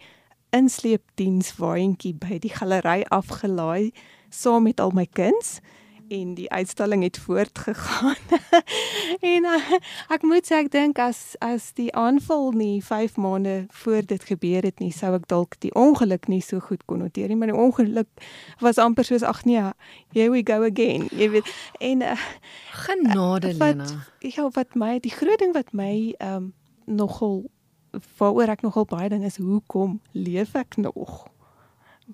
insleepdiens 0.54 1.56
waantjie 1.56 2.14
by 2.14 2.38
die 2.38 2.52
galery 2.52 3.02
afgelaai 3.10 3.92
saam 4.30 4.68
met 4.68 4.80
al 4.80 4.94
my 4.96 5.06
kuns 5.06 5.58
en 6.08 6.34
die 6.34 6.50
uitstalling 6.50 7.02
het 7.02 7.18
voortgegaan. 7.18 8.16
en 9.34 9.44
uh, 9.44 9.78
ek 10.08 10.22
moet 10.22 10.46
sê 10.46 10.60
ek 10.62 10.70
dink 10.72 10.98
as 11.02 11.34
as 11.44 11.70
die 11.78 11.88
aanval 11.96 12.52
nie 12.56 12.82
5 12.84 13.16
maande 13.20 13.56
voor 13.82 14.06
dit 14.06 14.24
gebeur 14.24 14.66
het 14.66 14.78
nie, 14.82 14.92
sou 14.94 15.14
ek 15.16 15.26
dalk 15.30 15.58
die 15.64 15.72
ongeluk 15.74 16.28
nie 16.30 16.42
so 16.44 16.60
goed 16.62 16.84
kon 16.86 17.02
noteer 17.02 17.30
nie, 17.30 17.38
maar 17.38 17.50
die 17.50 17.58
ongeluk 17.58 18.08
was 18.62 18.78
amper 18.82 19.06
soos 19.08 19.26
ag 19.26 19.44
nee, 19.48 19.62
here 20.14 20.30
we 20.30 20.44
go 20.46 20.62
again. 20.66 21.08
Jy 21.10 21.30
weet 21.34 21.50
en 21.80 22.04
uh, 22.06 22.14
genade 22.86 23.54
Lena. 23.54 23.88
Ja, 24.20 24.48
wat 24.54 24.74
my 24.78 24.96
die 25.02 25.14
groot 25.14 25.42
ding 25.42 25.54
wat 25.56 25.72
my 25.72 26.14
ehm 26.18 26.50
um, 26.50 26.54
nogal 26.86 27.40
waaroor 28.20 28.52
ek 28.52 28.62
nogal 28.62 28.84
baie 28.86 29.08
ding 29.10 29.24
is 29.26 29.40
hoekom 29.42 29.98
leef 30.12 30.54
ek 30.54 30.76
nog? 30.78 31.24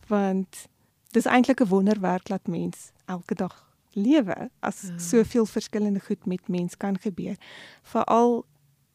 Want 0.08 0.64
dis 1.12 1.28
eintlik 1.28 1.60
'n 1.60 1.68
wonderwerk 1.68 2.32
dat 2.32 2.48
mens 2.48 2.92
elke 3.04 3.34
dag 3.34 3.71
lewe 3.98 4.50
as 4.60 4.82
ja. 4.86 4.98
soveel 4.98 5.46
verskillende 5.46 6.00
goed 6.00 6.26
met 6.26 6.48
mens 6.48 6.76
kan 6.76 6.98
gebeur. 6.98 7.36
Veral 7.82 8.44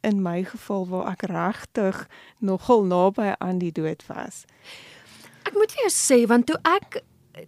in 0.01 0.21
my 0.21 0.43
geval 0.43 0.87
waar 0.87 1.11
ek 1.11 1.27
regtig 1.31 2.07
nogal 2.39 2.85
naby 2.85 3.33
aan 3.37 3.59
die 3.59 3.71
dood 3.71 4.05
was. 4.07 4.45
Ek 5.47 5.55
moet 5.55 5.71
vir 5.71 5.87
jou 5.87 5.93
sê 5.93 6.19
want 6.29 6.47
toe 6.49 6.57
ek 6.67 7.01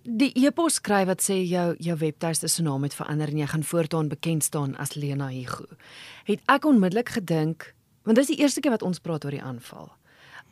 die 0.04 0.32
e-pos 0.46 0.78
skryf 0.80 1.08
wat 1.10 1.24
sê 1.26 1.40
jou 1.42 1.74
jou 1.82 1.96
webtuiste 1.98 2.48
se 2.48 2.64
naam 2.66 2.86
het 2.86 2.96
verander 2.96 3.32
en 3.32 3.42
jy 3.42 3.48
gaan 3.54 3.66
voortaan 3.66 4.10
bekend 4.10 4.44
staan 4.44 4.76
as 4.78 4.96
Lena 4.96 5.30
Hugo. 5.34 5.66
Het 6.30 6.42
ek 6.46 6.66
onmiddellik 6.66 7.16
gedink 7.18 7.74
want 8.08 8.18
dis 8.18 8.32
die 8.32 8.40
eerste 8.42 8.62
keer 8.62 8.74
wat 8.78 8.86
ons 8.86 9.02
praat 9.04 9.26
oor 9.26 9.36
die 9.36 9.44
aanval. 9.44 9.90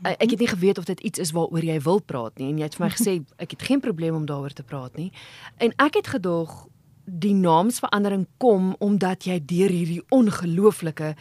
Ek 0.06 0.30
het 0.30 0.40
nie 0.40 0.50
geweet 0.50 0.78
of 0.78 0.86
dit 0.86 1.00
iets 1.10 1.20
is 1.20 1.32
waaroor 1.34 1.64
jy 1.66 1.80
wil 1.82 2.02
praat 2.02 2.38
nie 2.38 2.52
en 2.52 2.60
jy 2.62 2.70
het 2.70 2.78
vir 2.78 2.86
my 2.86 2.92
gesê 2.94 3.14
ek 3.44 3.56
het 3.58 3.68
geen 3.70 3.84
probleem 3.84 4.16
om 4.16 4.26
daaroor 4.30 4.54
te 4.54 4.66
praat 4.66 4.98
nie. 4.98 5.12
En 5.58 5.74
ek 5.82 6.02
het 6.02 6.12
gedog 6.18 6.68
die 7.08 7.34
naamsverandering 7.34 8.28
kom 8.38 8.74
omdat 8.84 9.24
jy 9.30 9.40
deur 9.48 9.72
hierdie 9.72 10.02
ongelooflike 10.12 11.14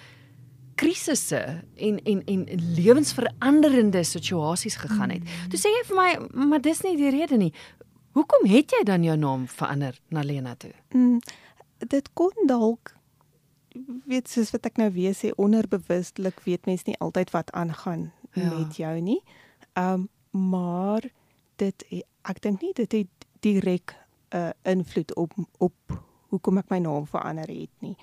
krisisse 0.76 1.40
en 1.76 2.00
en 2.04 2.22
en 2.26 2.44
lewensveranderende 2.76 4.02
situasies 4.04 4.76
gegaan 4.82 5.14
het. 5.14 5.22
Mm. 5.22 5.50
Toe 5.50 5.60
sê 5.60 5.70
jy 5.72 5.84
vir 5.88 5.96
my, 5.96 6.08
maar 6.50 6.60
dis 6.60 6.82
nie 6.84 6.96
die 6.98 7.12
rede 7.14 7.38
nie. 7.40 7.52
Hoekom 8.18 8.48
het 8.50 8.74
jy 8.74 8.82
dan 8.88 9.04
jou 9.06 9.16
naam 9.16 9.46
verander 9.48 9.96
na 10.10 10.24
Lena 10.26 10.54
toe? 10.58 10.72
Mm, 10.92 11.20
dit 11.78 12.10
kon 12.18 12.48
dalk 12.50 12.94
weet 14.08 14.28
soos 14.28 14.50
wat 14.54 14.66
ek 14.66 14.78
nou 14.80 14.88
weer 14.94 15.14
sê 15.14 15.30
onderbewustelik 15.36 16.40
weet 16.46 16.66
mens 16.66 16.86
nie 16.88 16.96
altyd 17.04 17.30
wat 17.34 17.52
aangaan 17.52 18.10
ja. 18.32 18.50
met 18.58 18.76
jou 18.76 18.94
nie. 19.00 19.20
Ehm 19.78 20.06
um, 20.06 20.08
maar 20.36 21.06
dit 21.56 21.84
ek 22.28 22.42
dink 22.44 22.60
nie 22.60 22.74
dit 22.76 22.92
het 22.92 23.26
direk 23.40 23.94
'n 24.30 24.36
uh, 24.36 24.50
invloed 24.62 25.14
op 25.14 25.32
op 25.58 25.74
hoekom 26.28 26.58
ek 26.58 26.70
my 26.70 26.78
naam 26.78 27.06
verander 27.06 27.48
het 27.48 27.70
nie. 27.78 27.96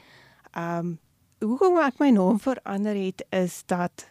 Um 0.58 1.00
hoekom 1.44 1.78
ek 1.84 2.00
my 2.00 2.10
naam 2.10 2.40
verander 2.40 2.96
het 2.96 3.26
is 3.30 3.64
dat 3.66 4.08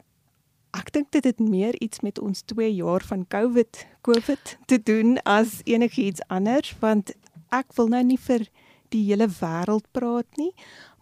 ek 0.77 0.93
dink 0.93 1.11
dit 1.13 1.25
het 1.25 1.39
meer 1.41 1.81
iets 1.81 2.01
met 2.01 2.19
ons 2.19 2.43
2 2.43 2.75
jaar 2.75 3.05
van 3.05 3.27
COVID 3.29 3.87
COVID 4.01 4.59
te 4.67 4.83
doen 4.83 5.23
as 5.23 5.61
enigiets 5.65 6.21
anders 6.29 6.77
want 6.81 7.13
ek 7.49 7.73
wil 7.77 7.89
nou 7.89 8.03
nie 8.05 8.19
vir 8.19 8.49
die 8.93 9.05
hele 9.09 9.29
wêreld 9.41 9.89
praat 9.97 10.29
nie, 10.41 10.53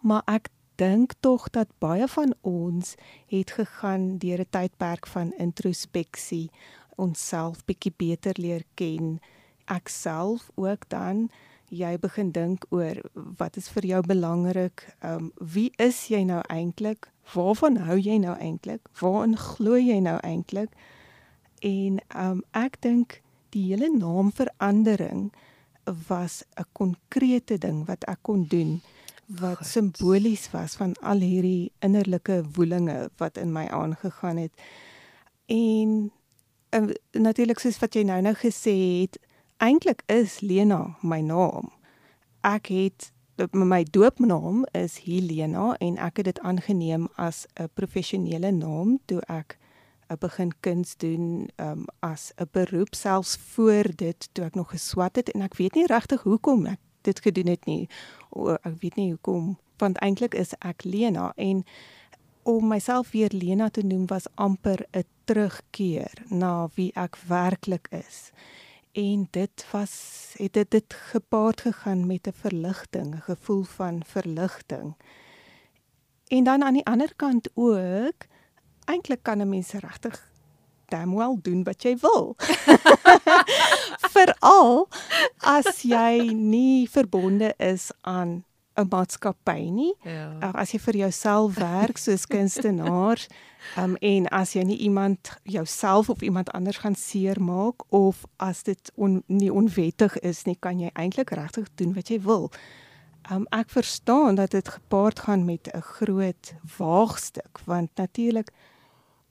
maar 0.01 0.23
ek 0.31 0.49
dink 0.81 1.13
tog 1.19 1.49
dat 1.53 1.69
baie 1.83 2.07
van 2.09 2.33
ons 2.47 2.95
het 3.31 3.51
gegaan 3.59 4.17
deur 4.17 4.41
'n 4.41 4.49
tydperk 4.49 5.07
van 5.07 5.33
introspeksie, 5.37 6.49
onsself 6.95 7.65
bietjie 7.65 7.93
beter 7.97 8.33
leer 8.37 8.63
ken 8.75 9.19
ek 9.71 9.89
self 9.89 10.49
ook 10.59 10.87
dan 10.91 11.29
jy 11.71 11.95
begin 12.03 12.31
dink 12.35 12.65
oor 12.75 12.99
wat 13.39 13.57
is 13.57 13.69
vir 13.71 13.87
jou 13.93 14.01
belangrik? 14.03 14.83
Ehm 14.99 15.31
um, 15.31 15.49
wie 15.53 15.71
is 15.79 16.07
jy 16.11 16.23
nou 16.27 16.41
eintlik? 16.49 17.07
Waarvan 17.33 17.77
hou 17.87 17.97
jy 17.97 18.17
nou 18.19 18.35
eintlik? 18.35 18.87
Waarin 18.99 19.37
glo 19.37 19.79
jy 19.79 19.99
nou 20.03 20.17
eintlik? 20.19 20.75
En 21.61 21.99
ehm 22.07 22.31
um, 22.31 22.43
ek 22.51 22.81
dink 22.81 23.21
die 23.55 23.69
hele 23.71 23.89
naamverandering 23.97 25.31
was 26.07 26.43
'n 26.57 26.67
konkrete 26.73 27.57
ding 27.57 27.85
wat 27.85 28.03
ek 28.03 28.19
kon 28.21 28.45
doen 28.47 28.81
wat 29.39 29.65
simbolies 29.65 30.49
was 30.51 30.75
van 30.75 30.93
al 31.01 31.19
hierdie 31.23 31.71
innerlike 31.79 32.43
woelinge 32.55 33.09
wat 33.17 33.37
in 33.37 33.51
my 33.51 33.67
aangegaan 33.67 34.37
het. 34.37 34.51
En 35.45 36.11
um, 36.69 36.89
natuurlik 37.11 37.59
soos 37.59 37.79
wat 37.79 37.95
jy 37.95 38.03
nou 38.03 38.21
nou 38.21 38.35
gesê 38.35 38.75
het, 39.01 39.19
eintlik 39.61 40.01
is 40.05 40.39
Lena 40.39 40.97
my 41.01 41.21
naam. 41.21 41.69
Ek 42.41 42.71
het 42.73 43.11
my 43.53 43.83
doopnaam 43.83 44.65
is 44.77 44.99
Helena 45.05 45.75
en 45.81 45.97
ek 46.01 46.21
het 46.21 46.29
dit 46.29 46.39
aangeneem 46.39 47.07
as 47.15 47.45
'n 47.59 47.69
professionele 47.73 48.51
naam 48.51 48.99
toe 49.05 49.21
ek 49.27 49.57
begin 50.19 50.51
kuns 50.59 50.97
doen 50.97 51.49
um, 51.57 51.85
as 51.99 52.31
'n 52.37 52.49
beroep 52.51 52.95
selfs 52.95 53.37
voor 53.37 53.85
dit 53.95 54.29
toe 54.31 54.45
ek 54.45 54.55
nog 54.55 54.69
geswat 54.69 55.15
het 55.15 55.29
en 55.29 55.41
ek 55.41 55.55
weet 55.55 55.75
nie 55.75 55.85
regtig 55.85 56.21
hoekom 56.21 56.65
ek 56.65 56.79
dit 57.01 57.19
gedoen 57.21 57.47
het 57.47 57.65
nie. 57.65 57.89
O, 58.29 58.53
ek 58.53 58.81
weet 58.81 58.95
nie 58.95 59.09
hoekom 59.11 59.57
want 59.77 59.97
eintlik 59.97 60.33
is 60.33 60.53
ek 60.59 60.83
Lena 60.83 61.33
en 61.35 61.63
om 62.43 62.67
myself 62.67 63.11
weer 63.11 63.29
Lena 63.33 63.69
te 63.69 63.81
noem 63.81 64.05
was 64.07 64.27
amper 64.35 64.85
'n 64.93 65.05
terugkeer 65.25 66.13
na 66.29 66.69
wie 66.75 66.91
ek 66.95 67.17
werklik 67.27 67.87
is 67.91 68.31
en 68.91 69.27
dit 69.29 69.65
was 69.71 69.93
het 70.37 70.53
dit, 70.53 70.71
dit 70.71 70.93
gepaard 70.93 71.61
gegaan 71.61 72.05
met 72.07 72.27
'n 72.27 72.33
verligting, 72.33 73.15
'n 73.15 73.21
gevoel 73.21 73.63
van 73.63 74.03
verligting. 74.05 74.95
En 76.27 76.43
dan 76.43 76.63
aan 76.63 76.73
die 76.73 76.85
ander 76.85 77.15
kant 77.15 77.49
ook, 77.53 78.25
eintlik 78.85 79.23
kan 79.23 79.37
'n 79.37 79.49
mens 79.49 79.71
regtig 79.71 80.31
damn 80.85 81.15
well 81.15 81.37
doen 81.41 81.63
wat 81.63 81.81
jy 81.81 81.97
wil. 81.97 82.35
Veral 84.13 84.87
as 85.37 85.81
jy 85.81 86.33
nie 86.33 86.89
verbonde 86.89 87.53
is 87.57 87.91
aan 88.01 88.43
'n 88.81 88.87
maatskappy 88.89 89.69
nie. 89.69 89.93
Ja. 90.03 90.37
Uh, 90.41 90.53
as 90.53 90.71
jy 90.71 90.79
vir 90.79 90.95
jouself 90.95 91.55
werk 91.55 91.97
soos 91.97 92.25
kunstenaar, 92.25 93.19
um, 93.77 93.95
en 94.13 94.27
as 94.29 94.53
jy 94.53 94.63
nie 94.63 94.77
iemand 94.77 95.37
jouself 95.43 96.09
of 96.09 96.21
iemand 96.21 96.51
anders 96.51 96.77
gaan 96.77 96.95
seermaak 96.95 97.83
of 97.89 98.25
as 98.37 98.63
dit 98.63 98.91
on, 98.95 99.23
nie 99.27 99.51
onwettig 99.53 100.17
is 100.19 100.43
nie, 100.43 100.57
kan 100.59 100.79
jy 100.79 100.89
eintlik 100.93 101.29
regtig 101.29 101.67
doen 101.75 101.93
wat 101.93 102.09
jy 102.09 102.21
wil. 102.21 102.51
Um, 103.31 103.45
ek 103.49 103.69
verstaan 103.69 104.35
dat 104.35 104.51
dit 104.51 104.67
gepaard 104.67 105.19
gaan 105.19 105.45
met 105.45 105.69
'n 105.73 105.81
groot 105.81 106.53
waagstuk 106.77 107.59
want 107.65 107.89
natuurlik 107.95 108.51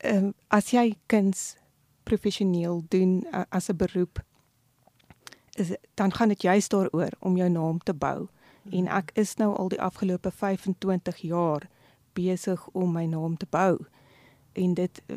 um, 0.04 0.34
as 0.48 0.70
jy 0.70 0.94
kuns 1.06 1.56
professioneel 2.02 2.84
doen 2.88 3.26
uh, 3.32 3.42
as 3.48 3.68
'n 3.68 3.76
beroep 3.76 4.22
is 5.54 5.76
dan 5.94 6.14
gaan 6.14 6.28
dit 6.28 6.42
juist 6.42 6.70
daaroor 6.70 7.12
om 7.18 7.36
jou 7.36 7.48
naam 7.50 7.78
te 7.78 7.94
bou. 7.94 8.28
En 8.70 8.88
ek 8.88 9.10
is 9.14 9.34
nou 9.36 9.56
al 9.56 9.68
die 9.68 9.80
afgelope 9.80 10.30
25 10.30 11.16
jaar 11.16 11.68
besig 12.12 12.68
om 12.72 12.92
my 12.92 13.04
naam 13.04 13.36
te 13.36 13.46
bou. 13.50 13.78
En 14.52 14.74
dit 14.74 15.02
uh, 15.06 15.16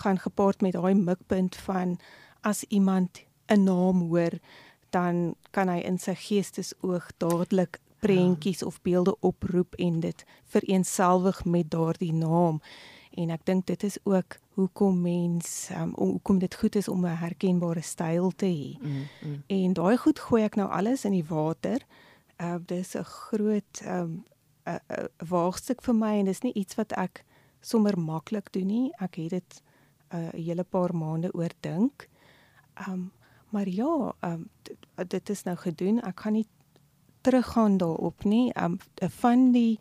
gaan 0.00 0.18
gepaard 0.18 0.60
met 0.60 0.72
daai 0.72 0.94
mikpunt 0.94 1.56
van 1.56 1.98
as 2.40 2.64
iemand 2.68 3.24
'n 3.46 3.62
naam 3.62 4.00
hoor, 4.00 4.38
dan 4.90 5.34
kan 5.50 5.68
hy 5.68 5.78
in 5.78 5.98
sy 5.98 6.14
geestesoog 6.14 7.10
dadelik 7.16 7.80
prentjies 7.98 8.62
of 8.62 8.82
beelde 8.82 9.16
oproep 9.20 9.74
en 9.74 10.00
dit 10.00 10.24
vereenselwig 10.44 11.44
met 11.44 11.70
daardie 11.70 12.12
naam. 12.12 12.60
En 13.10 13.30
ek 13.30 13.44
dink 13.44 13.66
dit 13.66 13.82
is 13.82 13.98
ook 14.04 14.38
hoekom 14.54 15.00
mens 15.02 15.68
um, 15.74 15.92
hoekom 15.94 16.38
dit 16.38 16.54
goed 16.54 16.76
is 16.76 16.88
om 16.88 17.06
'n 17.06 17.18
herkenbare 17.18 17.82
styl 17.82 18.30
te 18.30 18.46
hê. 18.46 18.78
Mm, 18.80 19.06
mm. 19.22 19.42
En 19.46 19.72
daai 19.72 19.96
goed 19.96 20.18
gooi 20.18 20.42
ek 20.42 20.54
nou 20.54 20.70
alles 20.70 21.04
in 21.04 21.12
die 21.12 21.24
water. 21.28 21.86
Uh 22.40 22.56
dis 22.66 22.94
'n 22.96 23.04
groot 23.04 23.80
um 23.86 24.24
'n 24.66 24.70
uh, 24.70 24.98
uh, 24.98 25.04
waagstuk 25.28 25.82
vir 25.82 25.94
my 25.94 26.18
en 26.18 26.24
dis 26.24 26.42
nie 26.42 26.52
iets 26.52 26.74
wat 26.74 26.92
ek 26.92 27.24
sommer 27.60 27.98
maklik 27.98 28.52
doen 28.52 28.66
nie. 28.66 28.92
Ek 28.98 29.14
het 29.14 29.30
dit 29.30 29.62
'n 30.12 30.16
uh, 30.16 30.32
hele 30.32 30.64
paar 30.64 30.94
maande 30.94 31.32
oor 31.34 31.54
dink. 31.60 32.08
Um 32.88 33.12
maar 33.50 33.68
ja, 33.68 34.14
um 34.20 34.50
dit, 34.62 35.10
dit 35.10 35.28
is 35.28 35.42
nou 35.42 35.56
gedoen. 35.56 36.00
Ek 36.00 36.20
gaan 36.20 36.32
nie 36.32 36.46
teruggaan 37.20 37.76
daarop 37.76 38.24
nie. 38.24 38.52
Um 38.54 38.78
van 39.00 39.52
die 39.52 39.78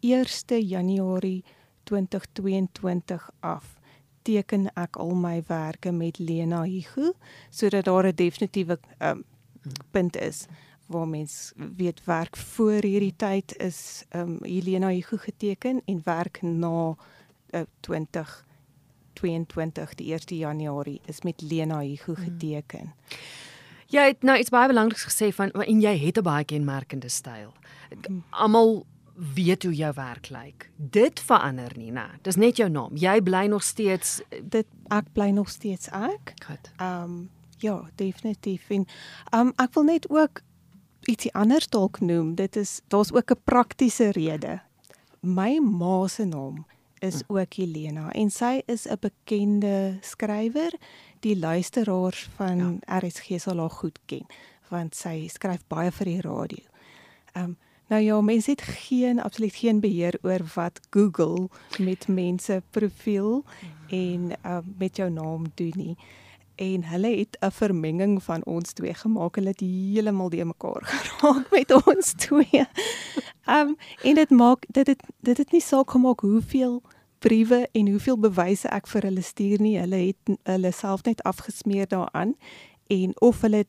1 0.00 0.60
Januarie 0.68 1.44
2022 1.84 3.30
af 3.40 3.76
teken 4.22 4.70
ek 4.74 4.98
al 5.00 5.14
my 5.14 5.42
werke 5.48 5.92
met 5.92 6.18
Lena 6.18 6.64
Hugo 6.66 7.12
sodat 7.50 7.84
daar 7.84 8.06
'n 8.06 8.14
definitiewe 8.14 8.78
um, 8.98 9.24
punt 9.90 10.16
is 10.16 10.46
waar 10.86 11.08
mens 11.08 11.52
weet 11.76 12.04
werk 12.04 12.36
voor 12.36 12.82
hierdie 12.82 13.14
tyd 13.16 13.56
is 13.56 14.04
um, 14.14 14.38
Helena 14.42 14.88
Hugo 14.88 15.16
geteken 15.16 15.82
en 15.84 16.00
werk 16.04 16.42
na 16.42 16.96
uh, 17.50 17.60
2022 17.80 19.94
die 19.94 20.12
1 20.12 20.38
Januarie 20.38 21.00
is 21.04 21.22
met 21.22 21.42
Lena 21.42 21.80
Hugo 21.80 22.14
hmm. 22.14 22.24
geteken. 22.24 22.94
Jy 23.86 24.06
het 24.06 24.22
nou 24.22 24.38
iets 24.38 24.50
baie 24.50 24.66
belangriks 24.66 25.06
gesê 25.06 25.34
van 25.34 25.50
en 25.50 25.80
jy 25.80 25.98
het 25.98 26.18
'n 26.18 26.22
baie 26.22 26.44
kenmerkende 26.44 27.08
styl. 27.08 27.52
Hmm. 28.06 28.24
Almal 28.30 28.86
weet 29.34 29.62
hoe 29.62 29.74
jou 29.74 29.92
werk 29.94 30.28
lyk. 30.28 30.70
Dit 30.76 31.20
verander 31.20 31.72
nie, 31.76 31.92
né? 31.92 32.06
Dis 32.22 32.36
net 32.36 32.56
jou 32.56 32.70
naam. 32.70 32.96
Jy 32.96 33.22
bly 33.22 33.46
nog 33.46 33.62
steeds 33.62 34.20
dit 34.42 34.66
ek 34.88 35.04
bly 35.12 35.30
nog 35.30 35.48
steeds 35.48 35.88
ek. 35.88 36.34
Goed. 36.46 36.70
Ehm 36.76 37.02
um, 37.02 37.30
ja, 37.58 37.82
definitief. 37.94 38.68
En 38.68 38.86
ehm 39.30 39.46
um, 39.46 39.52
ek 39.56 39.74
wil 39.74 39.82
net 39.82 40.10
ook 40.10 40.40
ietsie 41.08 41.32
anders 41.34 41.68
dalk 41.68 42.00
noem. 42.00 42.34
Dit 42.34 42.56
is 42.56 42.80
daar's 42.88 43.12
ook 43.12 43.30
'n 43.30 43.40
praktiese 43.44 44.10
rede. 44.10 44.60
My 45.20 45.58
ma 45.58 46.06
se 46.06 46.24
naam 46.24 46.66
is 46.98 47.22
hm. 47.26 47.36
ook 47.36 47.52
Helena 47.54 48.12
en 48.12 48.30
sy 48.30 48.62
is 48.66 48.86
'n 48.86 48.98
bekende 49.00 49.98
skrywer. 50.00 50.72
Die 51.20 51.38
luisteraars 51.38 52.28
van 52.36 52.80
ja. 52.86 52.98
RSG 52.98 53.40
sal 53.40 53.58
haar 53.58 53.70
goed 53.70 53.98
ken 54.06 54.26
want 54.68 54.94
sy 54.94 55.28
skryf 55.28 55.62
baie 55.68 55.92
vir 55.92 56.04
die 56.06 56.20
radio. 56.20 56.64
Ehm 57.32 57.44
um, 57.44 57.56
Nou 57.86 58.02
ja, 58.02 58.20
mense 58.20 58.50
het 58.50 58.62
geen 58.62 59.22
absoluut 59.22 59.54
geen 59.54 59.80
beheer 59.80 60.18
oor 60.22 60.40
wat 60.54 60.80
Google 60.90 61.48
met 61.78 62.08
mense 62.08 62.62
profiel 62.70 63.44
en 63.88 64.32
uh, 64.46 64.58
met 64.78 64.96
jou 64.96 65.10
naam 65.10 65.44
doen 65.54 65.72
nie. 65.74 65.96
En 66.56 66.84
hulle 66.84 67.16
het 67.16 67.36
'n 67.40 67.50
vermenging 67.50 68.22
van 68.22 68.44
ons 68.44 68.72
twee 68.72 68.94
gemaak. 68.94 69.34
Hulle 69.34 69.48
het 69.48 69.60
heeltemal 69.60 70.28
die 70.28 70.44
mekaar 70.44 70.82
geraak 70.92 71.50
met 71.50 71.86
ons 71.86 72.12
twee. 72.12 72.64
Um 73.46 73.76
en 74.02 74.14
dit 74.14 74.30
maak 74.30 74.64
dit 74.68 74.86
het 74.86 75.02
dit 75.20 75.36
het 75.36 75.52
nie 75.52 75.60
saak 75.60 75.90
gemaak 75.90 76.20
hoeveel 76.20 76.82
briewe 77.18 77.68
en 77.72 77.88
hoeveel 77.88 78.18
bewyse 78.18 78.68
ek 78.68 78.86
vir 78.86 79.02
hulle 79.02 79.22
stuur 79.22 79.60
nie. 79.60 79.78
Hulle 79.78 79.96
het 79.96 80.38
hulle 80.42 80.72
self 80.72 81.02
net 81.02 81.22
afgesmeer 81.22 81.88
daaraan 81.88 82.36
en 82.86 83.20
of 83.20 83.40
hulle 83.40 83.66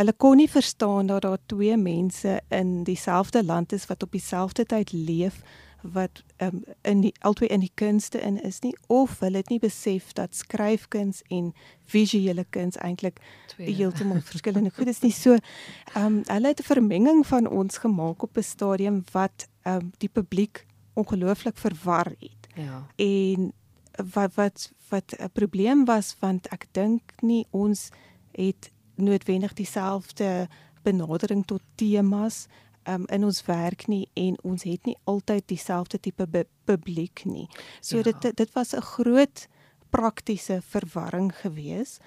Hulle 0.00 0.12
kon 0.16 0.36
nie 0.36 0.48
verstaan 0.48 1.06
dat 1.06 1.22
daar 1.22 1.38
twee 1.46 1.76
mense 1.76 2.40
in 2.48 2.84
dieselfde 2.84 3.44
land 3.44 3.72
is 3.72 3.86
wat 3.86 4.02
op 4.02 4.12
dieselfde 4.12 4.64
tyd 4.64 4.92
leef 4.92 5.42
wat 5.82 6.22
um, 6.38 6.64
in 6.82 7.00
die 7.00 7.14
albei 7.20 7.48
in 7.48 7.60
die 7.60 7.72
kunste 7.74 8.20
in 8.20 8.42
is 8.42 8.60
nie 8.60 8.74
of 8.86 9.18
hulle 9.20 9.36
het 9.36 9.48
nie 9.48 9.58
besef 9.58 10.12
dat 10.12 10.36
skryfkuns 10.36 11.22
en 11.28 11.52
visuele 11.90 12.44
kuns 12.50 12.76
eintlik 12.76 13.20
heeltemal 13.56 14.20
verskillende 14.20 14.70
goed 14.70 14.86
is 14.86 15.00
nie 15.00 15.12
so 15.12 15.36
ehm 15.94 16.04
um, 16.06 16.22
hulle 16.26 16.48
het 16.48 16.60
'n 16.60 16.70
vermenging 16.72 17.26
van 17.26 17.48
ons 17.48 17.78
gemaak 17.78 18.22
op 18.22 18.36
'n 18.36 18.42
stadium 18.42 19.04
wat 19.12 19.48
ehm 19.62 19.76
um, 19.76 19.92
die 19.98 20.08
publiek 20.08 20.66
ongelooflik 20.94 21.56
verwar 21.56 22.12
het. 22.18 22.48
Ja. 22.54 22.86
En 22.96 23.52
wat 24.12 24.34
wat 24.34 24.72
wat 24.88 25.14
'n 25.18 25.30
probleem 25.32 25.84
was 25.84 26.16
want 26.18 26.48
ek 26.48 26.66
dink 26.70 27.02
nie 27.20 27.46
ons 27.50 27.88
het 28.32 28.70
noodwendig 28.94 29.52
dieselfde 29.52 30.48
benadering 30.82 31.46
tot 31.46 31.62
temas 31.74 32.46
um, 32.88 33.06
in 33.06 33.24
ons 33.24 33.44
werk 33.46 33.86
nie 33.86 34.08
en 34.14 34.36
ons 34.42 34.62
het 34.62 34.84
nie 34.86 34.96
altyd 35.04 35.48
dieselfde 35.48 36.00
tipe 36.00 36.46
publiek 36.64 37.24
nie. 37.24 37.48
So 37.80 37.96
ja. 37.96 38.02
dit 38.02 38.36
dit 38.36 38.52
was 38.52 38.74
'n 38.74 38.80
groot 38.80 39.48
praktiese 39.90 40.60
verwarring 40.62 41.32
gewees. 41.36 41.98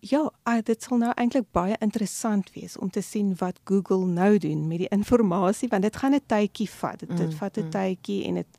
Ja, 0.00 0.30
dit 0.64 0.82
sal 0.82 0.98
nou 0.98 1.12
eintlik 1.16 1.50
baie 1.52 1.76
interessant 1.80 2.52
wees 2.52 2.76
om 2.78 2.90
te 2.90 3.00
sien 3.00 3.34
wat 3.38 3.60
Google 3.64 4.06
nou 4.06 4.38
doen 4.38 4.68
met 4.68 4.78
die 4.78 4.88
inligting 4.96 5.70
want 5.70 5.82
dit 5.82 5.96
gaan 5.96 6.14
'n 6.14 6.26
tydjie 6.26 6.70
vat. 6.70 6.98
Dit, 6.98 7.16
dit 7.16 7.30
mm, 7.30 7.36
vat 7.36 7.56
'n 7.56 7.64
mm. 7.64 7.70
tydjie 7.70 8.24
en 8.24 8.34
dit 8.34 8.58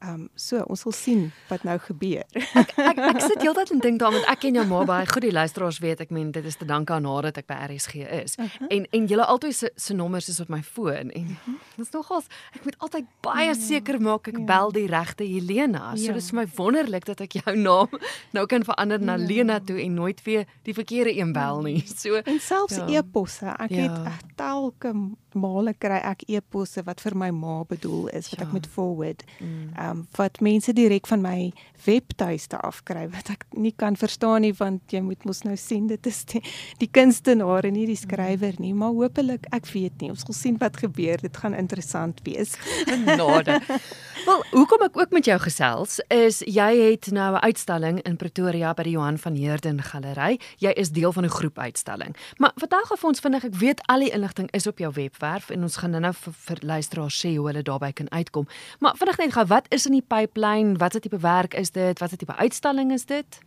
Ehm 0.00 0.14
um, 0.14 0.28
so 0.34 0.62
ons 0.72 0.80
sal 0.80 0.94
sien 0.96 1.26
wat 1.50 1.64
nou 1.68 1.74
gebeur. 1.84 2.24
ek 2.56 2.70
ek, 2.80 3.00
ek 3.04 3.18
sit 3.20 3.42
heeltyd 3.44 3.72
en 3.74 3.82
dink 3.84 3.98
daaroor 4.00 4.16
want 4.16 4.30
ek 4.32 4.40
ken 4.46 4.56
jou 4.56 4.64
ma 4.70 4.78
baie 4.88 5.04
goed. 5.10 5.26
Die 5.26 5.34
luisteraars 5.34 5.80
weet 5.84 6.00
ek 6.06 6.14
meen 6.16 6.30
dit 6.32 6.46
is 6.48 6.56
te 6.56 6.64
danke 6.64 6.94
aan 6.96 7.04
haar 7.04 7.28
dat 7.28 7.42
ek 7.42 7.48
by 7.50 7.58
RSG 7.66 8.06
is. 8.08 8.38
Uh 8.40 8.46
-huh. 8.46 8.70
En 8.72 8.86
en 8.96 9.06
julle 9.10 9.26
altyd 9.26 9.56
se 9.56 9.72
se 9.76 9.94
nommers 9.94 10.28
is 10.32 10.40
op 10.40 10.48
my 10.48 10.62
foon 10.62 11.10
en 11.10 11.28
uh 11.28 11.36
-huh. 11.44 11.58
dis 11.76 11.90
nogals 11.90 12.32
ek 12.56 12.64
moet 12.64 12.78
altyd 12.78 13.04
baie 13.20 13.46
ja, 13.52 13.54
seker 13.54 14.00
maak 14.00 14.28
ek 14.28 14.38
ja. 14.38 14.44
bel 14.44 14.72
die 14.72 14.86
regte 14.86 15.24
Helena. 15.24 15.96
So 15.96 16.04
ja. 16.04 16.12
dis 16.12 16.30
vir 16.30 16.40
my 16.40 16.46
wonderlik 16.56 17.04
dat 17.04 17.20
ek 17.20 17.32
jou 17.32 17.56
naam 17.56 17.92
nou 18.32 18.46
kan 18.46 18.64
verander 18.64 19.00
na 19.00 19.16
ja. 19.16 19.26
Lena 19.26 19.60
toe 19.60 19.82
en 19.82 19.94
nooit 19.94 20.22
weer 20.22 20.46
die 20.62 20.74
verkeerde 20.74 21.12
een 21.18 21.32
bel 21.32 21.60
nie. 21.60 21.84
So 22.00 22.14
en 22.14 22.40
selfs 22.40 22.76
ja. 22.76 22.86
e-posse. 22.86 23.52
Ek 23.58 23.70
ja. 23.70 24.04
het 24.04 24.24
telke 24.36 24.94
male 25.34 25.74
kry 25.78 26.00
ek 26.02 26.24
e-posse 26.28 26.82
wat 26.84 27.00
vir 27.00 27.14
my 27.14 27.30
ma 27.30 27.64
bedoel 27.64 28.08
is 28.08 28.30
wat 28.30 28.40
ja. 28.40 28.46
ek 28.46 28.52
moet 28.52 28.66
forward. 28.66 29.24
Mm. 29.38 29.72
Um, 29.78 30.00
um, 30.00 30.06
wat 30.16 30.40
mense 30.40 30.72
direk 30.72 31.06
van 31.06 31.20
my 31.20 31.52
webtuiste 31.84 32.58
afkry 32.60 33.06
wat 33.12 33.30
ek 33.32 33.46
nie 33.56 33.72
kan 33.76 33.96
verstaan 33.96 34.44
nie 34.44 34.52
want 34.56 34.92
jy 34.92 35.00
moet 35.04 35.24
mos 35.28 35.42
nou 35.46 35.56
sien 35.60 35.86
dit 35.90 36.08
is 36.10 36.22
die, 36.32 36.42
die 36.82 36.88
kunstenaar 36.92 37.66
en 37.68 37.76
nie 37.76 37.86
die 37.88 37.98
skrywer 37.98 38.58
nie 38.60 38.72
maar 38.76 38.94
hopelik 38.96 39.48
ek 39.56 39.68
weet 39.72 40.02
nie 40.02 40.10
ons 40.12 40.24
sal 40.26 40.36
sien 40.36 40.58
wat 40.60 40.80
gebeur 40.82 41.20
dit 41.22 41.40
gaan 41.42 41.56
interessant 41.56 42.20
wees 42.26 42.56
genade 42.88 43.60
wel 44.28 44.44
hoekom 44.52 44.84
ek 44.86 44.98
ook 45.00 45.16
met 45.16 45.30
jou 45.30 45.38
gesels 45.46 45.98
is 46.12 46.42
jy 46.46 46.70
het 46.82 47.10
nou 47.16 47.32
'n 47.34 47.44
uitstalling 47.48 48.02
in 48.04 48.16
Pretoria 48.20 48.74
by 48.74 48.84
die 48.88 48.96
Johan 48.98 49.18
van 49.18 49.38
Heerden 49.40 49.80
galery 49.82 50.38
jy 50.58 50.74
is 50.76 50.92
deel 50.92 51.12
van 51.12 51.24
'n 51.24 51.36
groep 51.38 51.58
uitstalling 51.58 52.16
maar 52.38 52.52
vertel 52.56 52.84
gou 52.84 52.98
vir 52.98 53.08
ons 53.08 53.20
vinnig 53.20 53.44
ek 53.44 53.54
weet 53.54 53.80
al 53.88 54.00
die 54.04 54.12
inligting 54.12 54.48
is 54.52 54.66
op 54.66 54.78
jou 54.78 54.92
webwerf 55.20 55.50
en 55.50 55.62
ons 55.62 55.76
gaan 55.76 55.90
nou 55.90 56.12
vir, 56.12 56.32
vir 56.46 56.58
luisteraars 56.62 57.20
sê 57.20 57.34
hoe 57.36 57.46
hulle 57.50 57.62
daarbey 57.62 57.92
kan 57.92 58.10
uitkom 58.10 58.48
maar 58.78 58.96
vinnig 58.96 59.18
net 59.18 59.32
gou 59.36 59.46
wat 59.46 59.66
is 59.70 59.86
in 59.86 59.92
die 59.98 60.06
pipeline 60.06 60.78
wat 60.78 60.92
se 60.92 61.00
tipe 61.00 61.20
werk 61.20 61.54
is 61.54 61.70
dit 61.70 61.98
wat 61.98 62.10
se 62.10 62.16
tipe 62.16 62.36
uitstalling 62.36 62.92
is 62.92 63.06
dit 63.06 63.40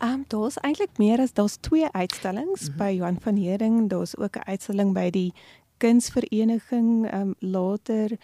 Ehm 0.00 0.12
um, 0.12 0.24
daar's 0.32 0.56
eintlik 0.64 0.96
meer 0.96 1.20
as 1.20 1.32
daar's 1.36 1.58
twee 1.60 1.88
uitstallings 1.92 2.60
mm 2.60 2.68
-hmm. 2.68 2.76
by 2.76 2.92
Johan 2.96 3.18
van 3.20 3.36
Heerden. 3.36 3.88
Daar's 3.88 4.16
ook 4.16 4.36
'n 4.36 4.48
uitstalling 4.48 4.94
by 4.94 5.10
die 5.10 5.32
Kunsvereniging 5.76 7.10
ehm 7.10 7.20
um, 7.20 7.34
later. 7.38 8.18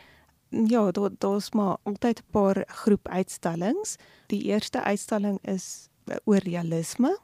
Ja, 0.49 0.91
daar 0.91 1.11
daar's 1.19 1.51
maar 1.51 1.77
altyd 1.83 2.19
'n 2.21 2.31
paar 2.31 2.65
groep 2.67 3.09
uitstallings. 3.09 3.97
Die 4.27 4.43
eerste 4.43 4.83
uitstalling 4.83 5.39
is 5.43 5.89
oor 6.25 6.39
realisme. 6.39 7.19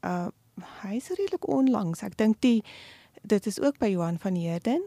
Uh 0.00 0.26
hy 0.82 0.96
is 0.96 1.08
redelik 1.08 1.48
onlangs. 1.48 2.02
Ek 2.02 2.16
dink 2.16 2.36
die 2.40 2.64
dit 3.22 3.46
is 3.46 3.60
ook 3.60 3.78
by 3.78 3.86
Johan 3.86 4.18
van 4.18 4.34
Heerden. 4.34 4.82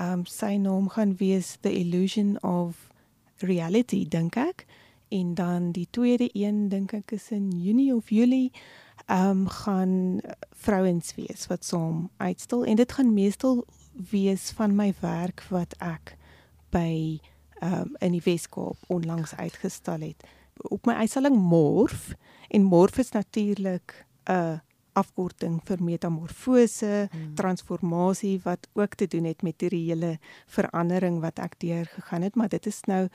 Um, 0.00 0.24
sy 0.26 0.56
naam 0.56 0.88
gaan 0.88 1.16
wees 1.16 1.56
The 1.60 1.72
Illusion 1.72 2.42
of 2.42 2.90
Reality 3.38 4.08
dink 4.08 4.36
ek. 4.36 4.66
En 5.08 5.34
dan 5.34 5.70
die 5.72 5.86
tweede 5.90 6.30
een 6.32 6.68
dink 6.68 6.92
ek 6.92 7.12
is 7.14 7.30
in 7.30 7.50
Junie 7.50 7.94
of 7.94 8.10
Julie 8.10 8.50
um, 9.10 9.46
gaan 9.48 10.20
vrouens 10.50 11.14
wees 11.14 11.46
wat 11.46 11.64
saam 11.64 12.10
uitstal 12.16 12.64
en 12.64 12.76
dit 12.76 12.92
gaan 12.92 13.14
meestal 13.14 13.64
wees 14.10 14.50
van 14.50 14.74
my 14.74 14.94
werk 15.00 15.44
wat 15.50 15.74
ek 15.78 16.16
by 16.74 17.20
um, 17.62 17.94
in 17.98 18.16
die 18.16 18.24
Weskaap 18.24 18.78
onlangs 18.86 19.34
uitgestal 19.36 20.00
het. 20.00 20.26
Op 20.56 20.86
my 20.86 20.94
uitstalling 21.04 21.36
Morf 21.36 22.14
en 22.48 22.62
Morf 22.62 22.98
is 22.98 23.10
natuurlik 23.10 24.06
'n 24.30 24.60
afkorting 24.94 25.60
vir 25.68 25.82
metamorfose, 25.82 27.08
hmm. 27.10 27.34
transformasie 27.38 28.38
wat 28.44 28.68
ook 28.72 28.94
te 28.94 29.06
doen 29.10 29.24
het 29.28 29.42
met 29.42 29.60
hierdie 29.60 29.86
hele 29.90 30.18
verandering 30.46 31.20
wat 31.24 31.38
ek 31.42 31.58
deur 31.62 31.88
gegaan 31.96 32.26
het, 32.26 32.36
maar 32.36 32.52
dit 32.52 32.66
is 32.66 32.84
nou 32.90 33.08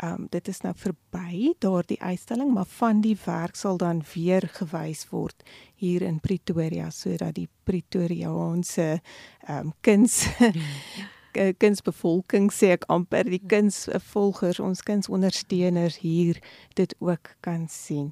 ehm 0.00 0.22
um, 0.22 0.26
dit 0.32 0.48
is 0.48 0.60
nou 0.64 0.72
verby 0.76 1.52
daardie 1.60 2.00
uitstalling, 2.00 2.54
maar 2.54 2.64
van 2.64 3.02
die 3.04 3.16
werk 3.24 3.56
sal 3.56 3.76
dan 3.76 4.00
weer 4.14 4.48
gewys 4.48 5.04
word 5.10 5.42
hier 5.76 6.02
in 6.02 6.20
Pretoria 6.20 6.88
sodat 6.90 7.34
die 7.36 7.48
Pretoriaanse 7.68 8.88
ehm 8.96 9.58
um, 9.58 9.72
kuns 9.80 10.24
kunsbevolking 11.62 12.48
sê 12.50 12.72
ek 12.74 12.88
amper 12.90 13.28
die 13.30 13.42
kunsvolgers, 13.46 14.58
ons 14.60 14.82
kunsondersteuners 14.82 16.00
hier 16.02 16.40
dit 16.74 16.94
ook 16.98 17.34
kan 17.44 17.68
sien. 17.68 18.10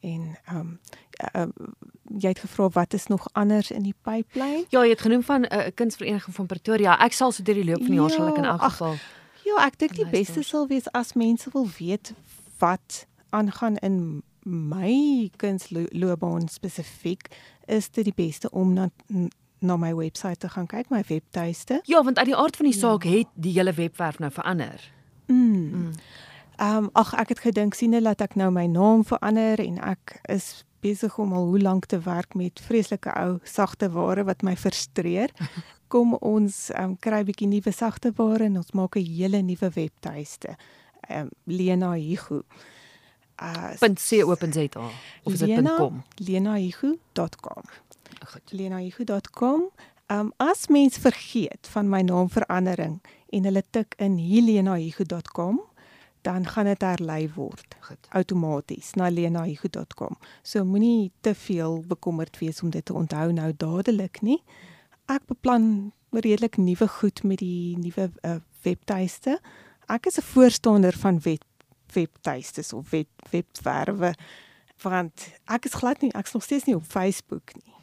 En 0.00 0.38
ehm 0.44 0.56
um, 0.56 0.80
uh, 1.34 1.46
jy 2.18 2.28
het 2.28 2.38
gevra 2.38 2.68
wat 2.68 2.92
is 2.92 3.06
nog 3.06 3.28
anders 3.32 3.70
in 3.70 3.82
die 3.82 3.94
pipeline? 4.02 4.64
Ja, 4.68 4.82
jy 4.82 4.90
het 4.90 5.00
genoem 5.00 5.22
van 5.22 5.40
'n 5.40 5.54
uh, 5.54 5.66
kunsvereniging 5.74 6.34
van 6.34 6.46
Pretoria. 6.46 6.98
Ek 6.98 7.12
sal 7.12 7.32
so 7.32 7.42
deur 7.42 7.54
die 7.54 7.64
loop 7.64 7.82
van 7.82 7.86
die 7.86 8.00
jaar 8.00 8.10
ja, 8.10 8.16
sal 8.16 8.28
ek 8.28 8.36
in 8.36 8.44
elk 8.44 8.62
geval 8.62 8.92
ach, 8.92 9.18
Ja, 9.44 9.64
ek 9.66 9.78
dink 9.78 9.96
die 9.98 10.08
beste 10.10 10.42
sal 10.42 10.68
wees 10.70 10.88
as 10.92 11.14
mense 11.18 11.50
wil 11.52 11.68
weet 11.78 12.12
wat 12.58 13.06
aangaan 13.30 13.76
in 13.76 14.22
my 14.44 15.30
kunsloopbaan 15.36 16.48
spesifiek, 16.48 17.28
is 17.66 17.90
dit 17.90 18.04
die 18.04 18.16
beste 18.16 18.50
om 18.50 18.72
na 18.72 18.88
na 19.60 19.76
my 19.76 19.90
webwerf 19.92 20.38
te 20.40 20.48
gaan 20.48 20.66
kyk, 20.66 20.88
my 20.88 21.02
webtuiste. 21.08 21.82
Ja, 21.84 22.00
want 22.04 22.16
uit 22.18 22.30
die 22.30 22.36
aard 22.36 22.56
van 22.56 22.64
die 22.64 22.74
ja. 22.74 22.80
saak 22.80 23.04
ja. 23.04 23.18
het 23.18 23.26
die 23.34 23.52
hele 23.52 23.74
webwerf 23.76 24.18
nou 24.18 24.32
verander. 24.32 24.92
Mm. 25.26 25.68
mm. 25.70 25.92
Ehm 26.60 26.76
um, 26.76 26.90
ag 26.92 27.14
ek 27.16 27.28
het 27.28 27.38
gedink 27.40 27.74
sien 27.74 27.94
net 27.96 28.04
dat 28.04 28.20
ek 28.20 28.34
nou 28.36 28.50
my 28.52 28.66
naam 28.68 29.04
verander 29.04 29.60
en 29.64 29.78
ek 29.80 30.20
is 30.28 30.64
besig 30.84 31.16
om 31.18 31.32
al 31.32 31.46
hoe 31.52 31.60
lank 31.60 31.86
te 31.88 32.00
werk 32.04 32.34
met 32.36 32.60
vreeslike 32.60 33.12
ou 33.16 33.38
sagte 33.44 33.88
ware 33.92 34.24
wat 34.28 34.42
my 34.42 34.56
frustreer. 34.56 35.32
kom 35.92 36.14
ons 36.20 36.68
um, 36.78 36.94
kry 37.02 37.22
'n 37.22 37.28
bietjie 37.28 37.48
nuwe 37.50 37.72
sagte 37.72 38.12
ware 38.16 38.44
en 38.44 38.60
ons 38.60 38.72
maak 38.78 38.96
'n 38.96 39.06
hele 39.06 39.40
nuwe 39.42 39.70
webtuiste. 39.74 40.56
Ehm 41.08 41.26
um, 41.26 41.30
Lena 41.44 41.92
Higu. 41.92 42.42
Uh 43.40 43.72
.co.za 43.80 44.28
of 45.24 45.32
is 45.32 45.38
dit 45.38 45.76
.com? 45.76 46.04
lenahigu.com. 46.14 47.62
Goed. 48.26 48.52
lenahigu.com. 48.52 49.70
Ehm 50.06 50.20
um, 50.20 50.32
as 50.36 50.66
mens 50.68 50.96
vergeet 50.96 51.68
van 51.70 51.88
my 51.88 52.00
naamverandering 52.00 53.00
en 53.28 53.44
hulle 53.44 53.64
tik 53.70 53.94
in 53.96 54.18
helenahigu.com 54.18 55.69
dan 56.22 56.46
gaan 56.46 56.64
dit 56.64 56.82
herlei 56.82 57.30
word 57.34 57.76
outomaties 58.08 58.94
na 58.94 59.08
lenahigu.com. 59.08 60.16
So 60.42 60.64
moenie 60.64 61.12
te 61.20 61.34
veel 61.34 61.80
bekommerd 61.86 62.38
wees 62.38 62.62
om 62.62 62.70
dit 62.70 62.84
te 62.84 62.94
onthou 62.94 63.32
nou 63.32 63.52
dadelik 63.56 64.20
nie 64.22 64.42
ek 65.10 65.26
beplan 65.30 65.90
redelik 66.14 66.58
nuwe 66.58 66.86
goed 66.98 67.22
met 67.22 67.42
die 67.42 67.76
nuwe 67.78 68.10
uh, 68.26 68.38
webtuiste. 68.64 69.38
Ek 69.90 70.06
is 70.06 70.18
'n 70.18 70.26
voorstander 70.34 70.94
van 70.94 71.20
web 71.20 71.42
webtuistes 71.92 72.72
of 72.72 72.90
web 72.90 73.08
webwerwe 73.30 74.14
want 74.82 75.34
ek 75.44 75.64
is 75.64 75.74
glad 75.74 76.00
nie 76.00 76.12
ek 76.14 76.26
is 76.26 76.32
nog 76.32 76.42
steeds 76.42 76.64
nie 76.64 76.76
op 76.76 76.86
Facebook 76.86 77.52
nie. 77.54 77.74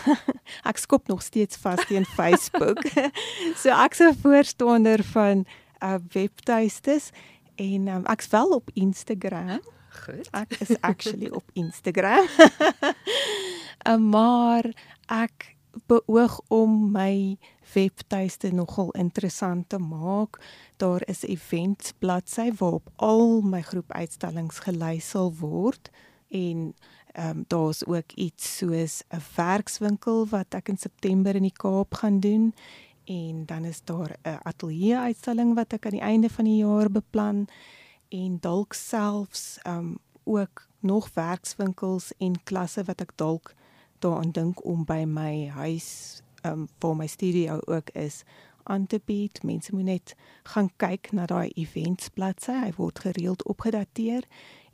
ek 0.70 0.76
skop 0.76 1.06
nog 1.08 1.22
steeds 1.22 1.56
vas 1.56 1.86
teen 1.86 2.04
Facebook. 2.04 2.82
so 3.60 3.70
ek's 3.70 4.00
'n 4.00 4.14
voorstander 4.22 5.02
van 5.04 5.46
uh, 5.82 5.98
webtuistes 6.12 7.10
en 7.54 7.88
um, 7.88 8.04
ek's 8.04 8.28
wel 8.28 8.48
op 8.48 8.70
Instagram. 8.72 9.60
Goed. 10.04 10.28
Ek 10.30 10.56
is 10.58 10.80
actually 10.80 11.28
op 11.30 11.50
Instagram. 11.52 12.26
uh, 13.88 13.96
maar 14.14 14.70
ek 15.06 15.54
beoog 15.86 16.40
om 16.48 16.90
my 16.90 17.36
webtuiste 17.74 18.50
nogal 18.54 18.90
interessant 18.90 19.68
te 19.68 19.78
maak. 19.78 20.38
Daar 20.76 21.02
is 21.06 21.22
'n 21.22 21.30
events 21.30 21.92
bladsy 21.98 22.52
waarop 22.58 22.90
al 22.96 23.40
my 23.40 23.62
groep 23.62 23.92
uitstallings 23.92 24.58
gelys 24.58 25.08
sal 25.08 25.34
word 25.34 25.90
en 26.28 26.74
ehm 27.12 27.28
um, 27.28 27.44
daar's 27.46 27.86
ook 27.86 28.12
iets 28.14 28.56
soos 28.56 29.02
'n 29.08 29.22
werkswinkel 29.36 30.26
wat 30.28 30.54
ek 30.54 30.68
in 30.68 30.76
September 30.76 31.34
in 31.34 31.42
die 31.42 31.52
Kaap 31.52 31.94
gaan 31.94 32.20
doen 32.20 32.54
en 33.04 33.46
dan 33.46 33.64
is 33.64 33.82
daar 33.84 34.16
'n 34.22 34.38
ateljee 34.42 34.96
uitstalling 34.96 35.54
wat 35.54 35.72
ek 35.72 35.84
aan 35.84 35.98
die 35.98 36.00
einde 36.00 36.28
van 36.28 36.44
die 36.44 36.56
jaar 36.56 36.90
beplan 36.90 37.46
en 38.08 38.38
dalk 38.40 38.72
selfs 38.72 39.58
um, 39.66 39.98
ook 40.24 40.66
nog 40.80 41.10
werkswinkels 41.14 42.12
en 42.18 42.42
klasse 42.42 42.84
wat 42.84 43.00
ek 43.00 43.12
dalk 43.16 43.54
daaraan 43.98 44.32
dink 44.32 44.64
om 44.64 44.84
by 44.84 45.04
my 45.08 45.48
huis 45.48 46.20
um, 46.44 46.68
waar 46.78 46.96
my 46.96 47.06
studio 47.06 47.60
ook 47.64 47.90
is 47.90 48.22
aan 48.62 48.86
te 48.86 49.00
bied. 49.04 49.42
Mense 49.42 49.74
moet 49.74 49.84
net 49.84 50.14
gaan 50.42 50.70
kyk 50.76 51.12
na 51.12 51.26
daai 51.26 51.50
events 51.54 52.08
bladsy. 52.08 52.52
Hy 52.52 52.72
word 52.76 52.98
gereeld 52.98 53.44
opgedateer 53.44 54.24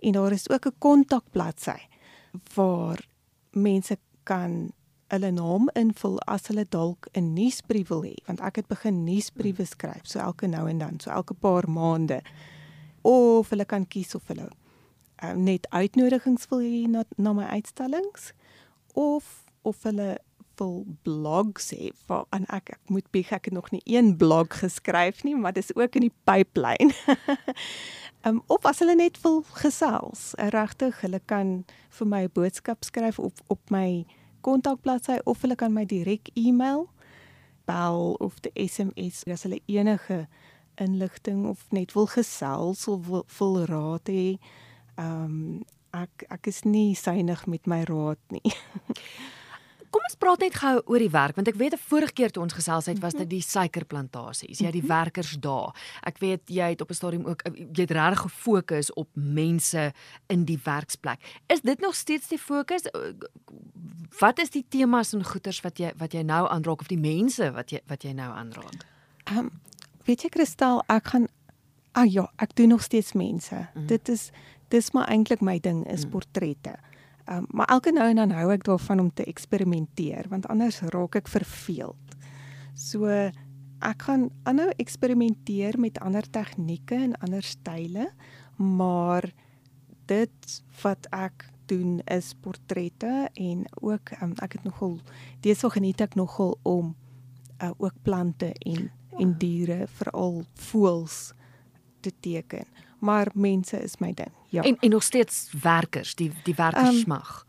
en 0.01 0.13
daar 0.13 0.33
is 0.33 0.49
ook 0.51 0.67
'n 0.67 0.79
kontakbladsy 0.79 1.79
waar 2.55 3.07
mense 3.51 3.99
kan 4.23 4.73
hulle 5.11 5.31
naam 5.35 5.69
invul 5.75 6.19
as 6.27 6.47
hulle 6.51 6.65
dalk 6.69 7.09
'n 7.15 7.35
nuusbrief 7.35 7.89
wil 7.89 8.05
hê 8.05 8.15
want 8.27 8.41
ek 8.41 8.63
het 8.63 8.69
begin 8.69 9.05
nuusbriewe 9.05 9.67
skryf 9.67 10.07
so 10.07 10.19
elke 10.19 10.47
nou 10.47 10.69
en 10.69 10.79
dan 10.79 11.01
so 11.01 11.11
elke 11.11 11.35
paar 11.35 11.69
maande 11.69 12.23
of 13.03 13.51
hulle 13.51 13.65
kan 13.65 13.87
kies 13.87 14.15
of 14.15 14.27
hulle 14.29 14.49
uh, 15.23 15.33
net 15.33 15.67
uitnodigings 15.71 16.49
wil 16.51 16.61
hê 16.61 16.87
na, 16.89 17.05
na 17.17 17.33
my 17.33 17.45
uitstallings 17.45 18.33
of 18.95 19.45
of 19.63 19.83
hulle 19.83 20.19
wil 20.61 20.85
blogs 21.03 21.71
hê 21.73 21.91
waar 22.07 22.27
aan 22.37 22.47
ek 22.53 22.75
ek 22.77 22.93
moet 22.93 23.09
bieg 23.15 23.33
ek 23.33 23.49
het 23.49 23.57
nog 23.57 23.71
nie 23.75 23.83
een 23.85 24.17
blog 24.21 24.61
geskryf 24.63 25.25
nie 25.25 25.37
maar 25.37 25.57
dis 25.57 25.73
ook 25.75 25.97
in 25.97 26.09
die 26.09 26.17
pipeline. 26.29 26.93
Um, 28.25 28.43
of 28.55 28.67
as 28.69 28.83
hulle 28.85 28.97
net 28.99 29.17
wil 29.25 29.41
gesels, 29.63 30.35
regtig, 30.53 31.01
hulle 31.01 31.21
kan 31.33 31.65
vir 31.99 32.07
my 32.07 32.23
'n 32.25 32.35
boodskap 32.37 32.85
skryf 32.85 33.19
op 33.19 33.41
op 33.49 33.71
my 33.71 34.05
kontakbladsy 34.41 35.21
of 35.25 35.43
hulle 35.43 35.57
kan 35.57 35.73
my 35.73 35.85
direk 35.89 36.31
e-mail, 36.39 36.89
bel 37.69 38.17
of 38.21 38.41
die 38.45 38.53
SMS 38.69 39.25
as 39.31 39.45
hulle 39.47 39.61
enige 39.67 40.27
inligting 40.81 41.45
of 41.47 41.67
net 41.71 41.93
wil 41.95 42.09
gesels 42.09 42.87
of 42.89 43.07
wil, 43.07 43.27
wil 43.39 43.61
raad 43.71 44.09
hê. 44.09 44.39
Ehm 44.97 45.25
um, 45.25 45.61
ek 45.91 46.23
ek 46.31 46.47
is 46.47 46.63
nie 46.63 46.95
synig 46.95 47.47
met 47.51 47.67
my 47.67 47.83
raad 47.89 48.21
nie. 48.31 48.53
Kom 49.91 50.05
ons 50.07 50.19
praat 50.19 50.43
net 50.45 50.55
gou 50.55 50.75
oor 50.87 51.03
die 51.03 51.11
werk 51.11 51.37
want 51.39 51.49
ek 51.49 51.59
weet 51.59 51.75
'n 51.75 51.83
vorige 51.91 52.13
keer 52.13 52.31
toe 52.31 52.43
ons 52.43 52.55
gesels 52.55 52.87
het 52.87 52.99
was 52.99 53.15
dit 53.15 53.29
die 53.29 53.43
suikerplantasies. 53.43 54.59
Jy 54.59 54.67
het 54.67 54.79
die 54.79 54.87
mhm. 54.87 54.93
werkers 54.93 55.37
daar. 55.41 55.75
Ek 56.03 56.19
weet 56.19 56.43
jy 56.47 56.69
het 56.71 56.81
op 56.81 56.91
'n 56.91 56.95
stadium 56.95 57.27
ook 57.27 57.43
jy 57.43 57.83
het 57.83 57.91
reg 57.91 58.19
gefokus 58.19 58.93
op 58.93 59.09
mense 59.15 59.93
in 60.29 60.45
die 60.45 60.61
werksplek. 60.63 61.19
Is 61.49 61.61
dit 61.61 61.81
nog 61.81 61.95
steeds 61.95 62.29
die 62.29 62.39
fokus? 62.39 62.83
Wat 64.19 64.39
is 64.39 64.51
die 64.51 64.65
temas 64.69 65.13
en 65.13 65.25
goeters 65.25 65.61
wat 65.61 65.79
jy 65.79 65.93
wat 65.97 66.13
jy 66.13 66.23
nou 66.23 66.49
aanraak 66.49 66.81
of 66.81 66.89
die 66.89 66.99
mense 66.99 67.53
wat 67.53 67.71
jy 67.71 67.81
wat 67.87 68.03
jy 68.03 68.13
nou 68.13 68.31
aanraak? 68.33 68.87
Ehm 69.25 69.39
um, 69.39 69.51
weet 70.05 70.23
jy 70.23 70.29
Kristal, 70.29 70.83
ek 70.89 71.07
gaan 71.07 71.27
Ah 71.93 72.07
ja, 72.07 72.33
ek 72.37 72.55
doen 72.55 72.69
nog 72.69 72.83
steeds 72.83 73.13
mense. 73.13 73.69
Mm. 73.75 73.87
Dit 73.87 74.09
is 74.09 74.31
dis 74.69 74.91
maar 74.95 75.09
eintlik 75.11 75.41
my 75.43 75.59
ding 75.59 75.83
is 75.91 76.05
mm. 76.05 76.11
portrette. 76.11 76.77
Um, 77.29 77.47
maar 77.51 77.67
elke 77.67 77.93
nou 77.93 78.09
en 78.09 78.17
dan 78.17 78.33
hou 78.35 78.49
ek 78.53 78.65
daarvan 78.65 79.01
om 79.01 79.11
te 79.15 79.25
eksperimenteer 79.25 80.29
want 80.33 80.49
anders 80.49 80.81
raak 80.95 81.19
ek 81.21 81.29
verveeld. 81.29 82.17
So 82.75 83.07
ek 83.81 84.03
gaan 84.09 84.29
aanhou 84.49 84.71
eksperimenteer 84.83 85.79
met 85.81 86.01
ander 86.05 86.27
tegnieke 86.31 86.99
en 86.99 87.17
ander 87.25 87.43
style, 87.43 88.11
maar 88.57 89.29
dit 90.11 90.63
wat 90.83 91.07
ek 91.15 91.47
doen 91.71 92.01
is 92.11 92.33
portrette 92.43 93.31
en 93.35 93.65
ook 93.81 94.11
um, 94.23 94.35
ek 94.43 94.59
het 94.59 94.65
nogal 94.67 94.99
deesdae 95.45 95.71
geniet 95.77 96.03
ek 96.03 96.19
nogal 96.19 96.57
om 96.67 96.95
uh, 97.63 97.71
ook 97.79 97.95
plante 98.03 98.53
en 98.67 98.91
en 99.21 99.35
diere 99.39 99.85
veral 100.01 100.41
voëls 100.71 101.33
te 102.01 102.13
teken 102.25 102.67
maar 103.01 103.31
mense 103.35 103.83
is 103.83 103.99
my 103.99 104.13
ding. 104.13 104.40
Ja. 104.51 104.63
En 104.63 104.77
en 104.81 104.91
nog 104.91 105.03
steeds 105.03 105.53
werkers, 105.63 106.15
die 106.15 106.33
die 106.43 106.55
werkers 106.55 107.03
um, 107.03 107.09
mag. 107.09 107.47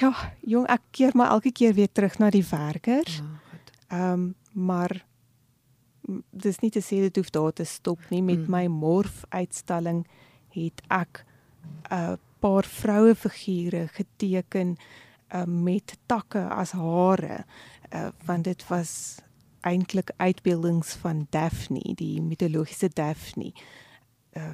Ja, 0.00 0.32
jong, 0.40 0.66
ek 0.66 0.80
keer 0.90 1.12
maar 1.14 1.30
elke 1.30 1.52
keer 1.52 1.74
weer 1.74 1.92
terug 1.92 2.18
na 2.18 2.30
die 2.30 2.46
werkers. 2.50 3.20
Ja. 3.20 3.58
Ehm 3.88 4.12
um, 4.12 4.34
maar 4.52 5.04
dis 6.30 6.58
nie 6.62 6.70
te 6.70 6.82
sê 6.84 7.00
dit 7.02 7.16
hoef 7.16 7.30
daar 7.34 7.52
te 7.52 7.64
stop 7.64 8.00
nie 8.10 8.22
met 8.22 8.44
mm. 8.44 8.50
my 8.50 8.66
morf 8.70 9.24
uitstalling 9.28 10.04
het 10.54 10.82
ek 10.88 11.24
'n 11.24 11.94
uh, 11.94 12.16
paar 12.38 12.64
vroue 12.64 13.14
figure 13.14 13.88
geteken 13.88 14.76
uh, 15.34 15.44
met 15.44 15.96
takke 16.06 16.48
as 16.48 16.72
hare 16.72 17.44
uh, 17.90 18.08
want 18.24 18.44
dit 18.44 18.66
was 18.68 19.18
eintlik 19.60 20.10
uitbeeldings 20.16 20.94
van 20.94 21.26
Daphne 21.30 21.94
die 21.96 22.20
mitologiese 22.22 22.90
Daphne 22.92 23.52
uh, 24.36 24.52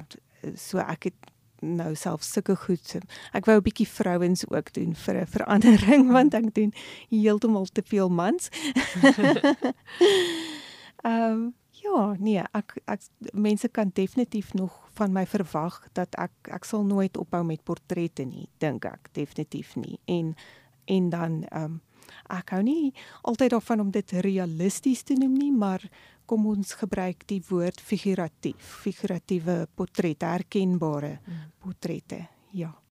so 0.55 0.77
ek 0.77 1.03
het 1.03 1.30
nou 1.61 1.95
self 1.95 2.23
sulke 2.23 2.55
goed. 2.55 2.95
Ek 3.33 3.45
wou 3.45 3.57
'n 3.57 3.63
bietjie 3.63 3.87
vrouens 3.87 4.45
ook 4.49 4.73
doen 4.73 4.95
vir 4.95 5.15
'n 5.21 5.27
verandering 5.27 6.11
want 6.11 6.33
ek 6.33 6.53
doen 6.53 6.73
heeltemal 7.09 7.65
te 7.71 7.83
veel 7.85 8.09
mans. 8.09 8.49
Ehm 11.01 11.31
um, 11.31 11.53
ja, 11.81 12.15
nee, 12.19 12.41
ek 12.53 12.75
ek 12.85 13.01
mense 13.33 13.67
kan 13.67 13.89
definitief 13.93 14.53
nog 14.53 14.89
van 14.93 15.11
my 15.11 15.25
verwag 15.25 15.87
dat 15.93 16.15
ek 16.15 16.31
ek 16.43 16.63
sal 16.63 16.83
nooit 16.85 17.17
ophou 17.17 17.43
met 17.43 17.63
portrette 17.63 18.23
nie, 18.23 18.49
dink 18.57 18.85
ek, 18.85 19.09
definitief 19.17 19.75
nie. 19.75 19.99
En 20.05 20.35
en 20.85 21.09
dan 21.09 21.43
ehm 21.49 21.63
um, 21.63 21.81
ek 22.29 22.55
hou 22.55 22.61
nie 22.65 22.93
altyd 23.27 23.55
daarvan 23.55 23.85
om 23.85 23.91
dit 23.91 24.11
realisties 24.25 25.03
te 25.03 25.17
noem 25.19 25.37
nie, 25.37 25.51
maar 25.51 25.83
kom 26.25 26.45
ons 26.47 26.73
gebruik 26.79 27.25
die 27.27 27.41
woord 27.49 27.81
figuratief, 27.83 28.77
figuratiewe 28.85 29.65
portrette, 29.75 30.25
herkenbare 30.25 31.17
mm. 31.19 31.41
portrette. 31.59 32.27
Ja. 32.55 32.71